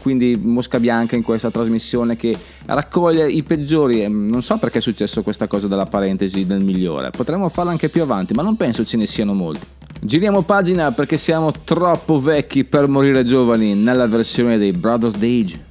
quindi 0.00 0.36
Mosca 0.36 0.80
Bianca 0.80 1.14
in 1.14 1.22
questa 1.22 1.52
trasmissione 1.52 2.16
che 2.16 2.36
raccoglie 2.66 3.30
i 3.30 3.42
peggiori, 3.42 4.02
e 4.02 4.08
non 4.08 4.42
so 4.42 4.56
perché 4.58 4.78
è 4.78 4.80
successo 4.82 5.22
questa 5.22 5.46
cosa 5.46 5.68
della 5.68 5.86
parentesi 5.86 6.46
del 6.46 6.62
migliore, 6.62 7.10
potremmo 7.10 7.48
farla 7.48 7.70
anche 7.70 7.88
più 7.88 8.02
avanti, 8.02 8.34
ma 8.34 8.42
non 8.42 8.56
penso 8.56 8.84
ce 8.84 8.96
ne 8.96 9.06
siano 9.06 9.34
molti. 9.34 9.66
Giriamo 10.00 10.42
pagina 10.42 10.90
perché 10.92 11.16
siamo 11.16 11.52
troppo 11.64 12.18
vecchi 12.18 12.64
per 12.64 12.88
morire 12.88 13.22
giovani 13.22 13.74
nella 13.74 14.06
versione 14.06 14.58
dei 14.58 14.72
Brothers 14.72 15.16
Dage. 15.16 15.70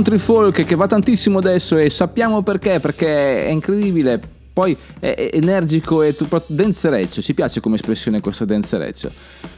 country 0.00 0.16
folk 0.16 0.64
che 0.64 0.74
va 0.76 0.86
tantissimo 0.86 1.38
adesso 1.38 1.76
e 1.76 1.90
sappiamo 1.90 2.42
perché, 2.42 2.80
perché 2.80 3.44
è 3.44 3.50
incredibile. 3.50 4.18
Poi 4.50 4.74
è 4.98 5.30
energico 5.34 6.02
e 6.02 6.16
danzereccio, 6.46 7.20
ci 7.20 7.34
piace 7.34 7.60
come 7.60 7.74
espressione 7.74 8.20
questo 8.20 8.46
danzereccio. 8.46 9.12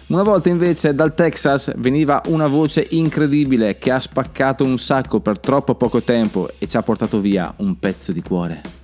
Una 0.09 0.24
volta 0.24 0.49
invece 0.49 0.95
dal 0.95 1.14
Texas 1.14 1.72
veniva 1.76 2.20
una 2.26 2.49
voce 2.49 2.84
incredibile 2.90 3.78
che 3.78 3.93
ha 3.93 4.01
spaccato 4.01 4.64
un 4.64 4.78
sacco 4.78 5.20
per 5.20 5.38
troppo 5.38 5.76
poco 5.76 6.03
tempo 6.03 6.51
e 6.59 6.66
ci 6.66 6.76
ha 6.76 6.82
portato 6.82 7.20
via 7.20 7.53
un 7.59 7.78
pezzo 7.78 8.11
di 8.11 8.20
cuore. 8.20 8.82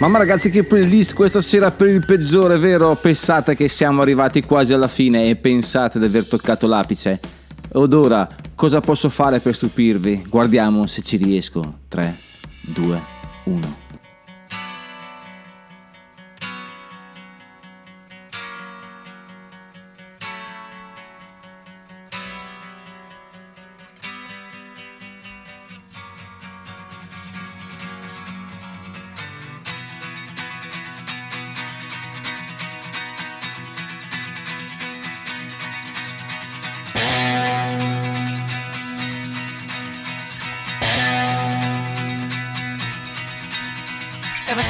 Mamma 0.00 0.16
ragazzi 0.16 0.48
che 0.48 0.64
playlist 0.64 1.12
questa 1.12 1.42
sera 1.42 1.70
per 1.70 1.88
il 1.88 2.06
peggiore, 2.06 2.56
vero? 2.56 2.96
Pensate 2.96 3.54
che 3.54 3.68
siamo 3.68 4.00
arrivati 4.00 4.42
quasi 4.42 4.72
alla 4.72 4.88
fine 4.88 5.28
e 5.28 5.36
pensate 5.36 5.98
di 5.98 6.06
aver 6.06 6.26
toccato 6.26 6.66
l'apice. 6.66 7.20
Ed 7.70 7.92
ora 7.92 8.26
cosa 8.54 8.80
posso 8.80 9.10
fare 9.10 9.40
per 9.40 9.54
stupirvi? 9.54 10.24
Guardiamo 10.26 10.86
se 10.86 11.02
ci 11.02 11.18
riesco. 11.18 11.80
3, 11.88 12.16
2, 12.62 13.00
1. 13.44 13.89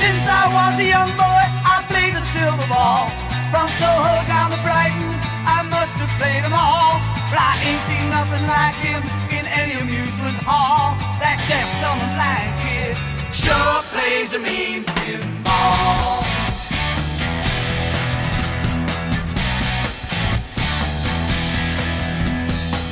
Since 0.00 0.24
I 0.32 0.48
was 0.48 0.80
a 0.80 0.86
young 0.88 1.12
boy, 1.12 1.44
I 1.60 1.84
played 1.92 2.16
the 2.16 2.24
silver 2.24 2.66
ball. 2.72 3.12
From 3.52 3.68
Soho 3.68 4.16
down 4.32 4.48
to 4.48 4.60
Brighton, 4.64 5.12
I 5.44 5.60
must 5.68 6.00
have 6.00 6.12
played 6.16 6.40
them 6.40 6.56
all. 6.56 6.96
But 7.28 7.36
I 7.36 7.52
ain't 7.68 7.82
seen 7.84 8.08
nothing 8.08 8.44
like 8.48 8.76
him 8.80 9.00
in 9.28 9.44
any 9.60 9.76
amusement 9.76 10.40
hall. 10.40 10.96
That 11.20 11.36
deaf, 11.52 11.68
dumb, 11.84 12.00
and 12.00 12.12
blind 12.16 12.52
kid 12.64 12.96
sure 13.28 13.76
plays 13.92 14.32
a 14.32 14.40
mean 14.40 14.88
pinball. 14.88 16.24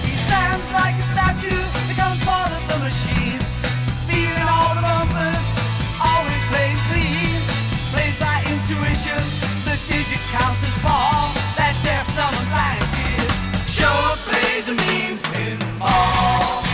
He 0.04 0.12
stands 0.12 0.68
like 0.76 0.96
a 1.00 1.06
statue, 1.12 1.64
becomes 1.88 2.20
part 2.20 2.52
of 2.52 2.62
the 2.68 2.78
machine. 2.84 3.47
Counters 10.30 10.76
fall. 10.84 11.32
That 11.56 11.74
sure 13.78 14.16
plays 14.26 14.68
a 14.68 14.74
mean 14.74 15.18
pinball. 15.30 16.66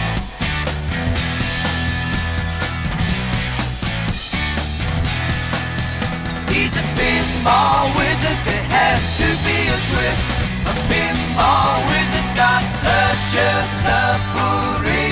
He's 6.48 6.74
a 6.76 6.84
pinball 6.96 7.84
wizard, 7.98 8.40
there 8.48 8.66
has 8.72 9.02
to 9.20 9.28
be 9.44 9.58
a 9.68 9.78
twist. 9.90 10.24
A 10.64 10.74
pinball 10.88 11.76
wizard's 11.90 12.32
got 12.32 12.64
such 12.66 13.32
a 13.36 13.52
surprise. 13.82 15.03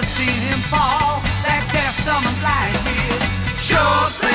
never 0.00 0.06
seen 0.06 0.28
him 0.28 0.60
fall. 0.70 1.20
That's 1.44 1.72
their 1.72 1.92
summer 2.04 2.30
like 2.42 2.74
his. 2.86 3.62
Sure. 3.62 4.29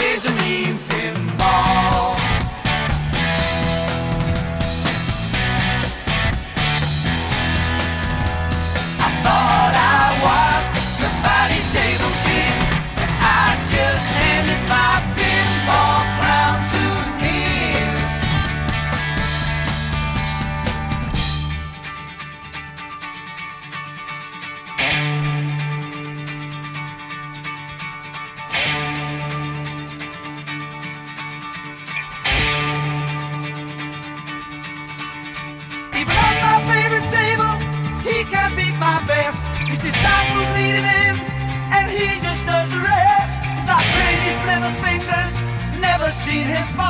easy. 46.36 46.85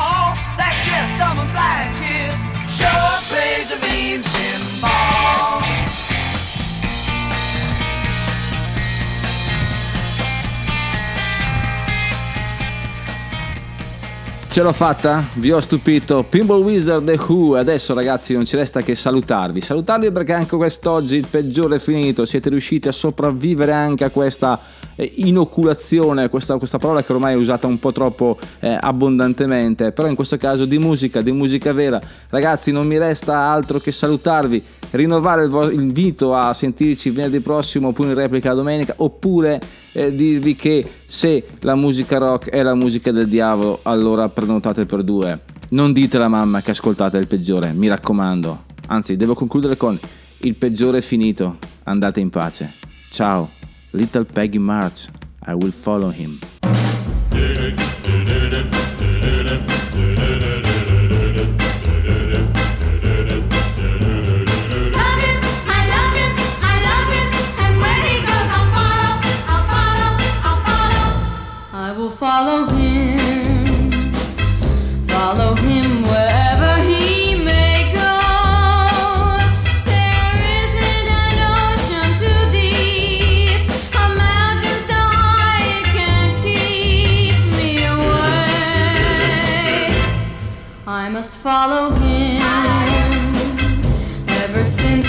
Ce 14.55 14.61
l'ho 14.61 14.71
fatta? 14.71 15.21
Vi 15.33 15.51
ho 15.51 15.59
stupito? 15.59 16.23
Pinball 16.23 16.63
Wizard 16.63 17.09
e 17.09 17.19
Who. 17.19 17.57
Adesso 17.57 17.93
ragazzi 17.93 18.33
non 18.33 18.45
ci 18.45 18.55
resta 18.55 18.81
che 18.81 18.95
salutarvi. 18.95 19.59
Salutarvi 19.59 20.13
perché 20.13 20.31
anche 20.31 20.55
quest'oggi 20.55 21.17
il 21.17 21.27
peggiore 21.29 21.75
è 21.75 21.79
finito. 21.79 22.23
Siete 22.23 22.47
riusciti 22.47 22.87
a 22.87 22.93
sopravvivere 22.93 23.73
anche 23.73 24.05
a 24.05 24.09
questa 24.11 24.57
eh, 24.95 25.11
inoculazione, 25.15 26.29
questa, 26.29 26.57
questa 26.57 26.77
parola 26.77 27.03
che 27.03 27.11
ormai 27.11 27.33
è 27.33 27.35
usata 27.35 27.67
un 27.67 27.79
po' 27.79 27.91
troppo 27.91 28.39
eh, 28.61 28.77
abbondantemente. 28.79 29.91
Però 29.91 30.07
in 30.07 30.15
questo 30.15 30.37
caso 30.37 30.63
di 30.63 30.77
musica, 30.77 31.19
di 31.19 31.33
musica 31.33 31.73
vera. 31.73 31.99
Ragazzi 32.29 32.71
non 32.71 32.87
mi 32.87 32.97
resta 32.97 33.37
altro 33.37 33.79
che 33.79 33.91
salutarvi. 33.91 34.63
Rinnovare 34.95 35.43
il 35.43 35.49
vo- 35.49 35.69
invito 35.69 36.33
a 36.33 36.53
sentirci 36.53 37.09
venerdì 37.09 37.41
prossimo 37.41 37.89
oppure 37.89 38.09
in 38.09 38.13
replica 38.15 38.53
domenica. 38.53 38.93
Oppure 38.97 39.59
eh, 39.91 40.15
dirvi 40.15 40.55
che 40.55 40.89
se 41.05 41.45
la 41.59 41.75
musica 41.75 42.17
rock 42.17 42.49
è 42.49 42.61
la 42.63 42.75
musica 42.75 43.11
del 43.11 43.27
diavolo, 43.27 43.79
allora 43.83 44.29
prenotate 44.29 44.85
per 44.85 45.03
due. 45.03 45.41
Non 45.69 45.91
dite 45.91 46.15
alla 46.15 46.29
mamma 46.29 46.61
che 46.61 46.71
ascoltate 46.71 47.17
il 47.17 47.27
peggiore, 47.27 47.73
mi 47.73 47.87
raccomando. 47.87 48.63
Anzi, 48.87 49.15
devo 49.15 49.33
concludere 49.33 49.75
con 49.75 49.99
il 50.39 50.55
peggiore 50.55 50.99
è 50.99 51.01
finito, 51.01 51.57
andate 51.83 52.19
in 52.19 52.29
pace. 52.29 52.73
Ciao, 53.09 53.49
Little 53.91 54.25
Peggy 54.25 54.59
March, 54.59 55.07
I 55.47 55.53
will 55.53 55.71
follow 55.71 56.11
him. 56.11 56.39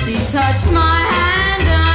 She 0.07 0.15
touched 0.31 0.71
my 0.71 1.01
hand 1.01 1.86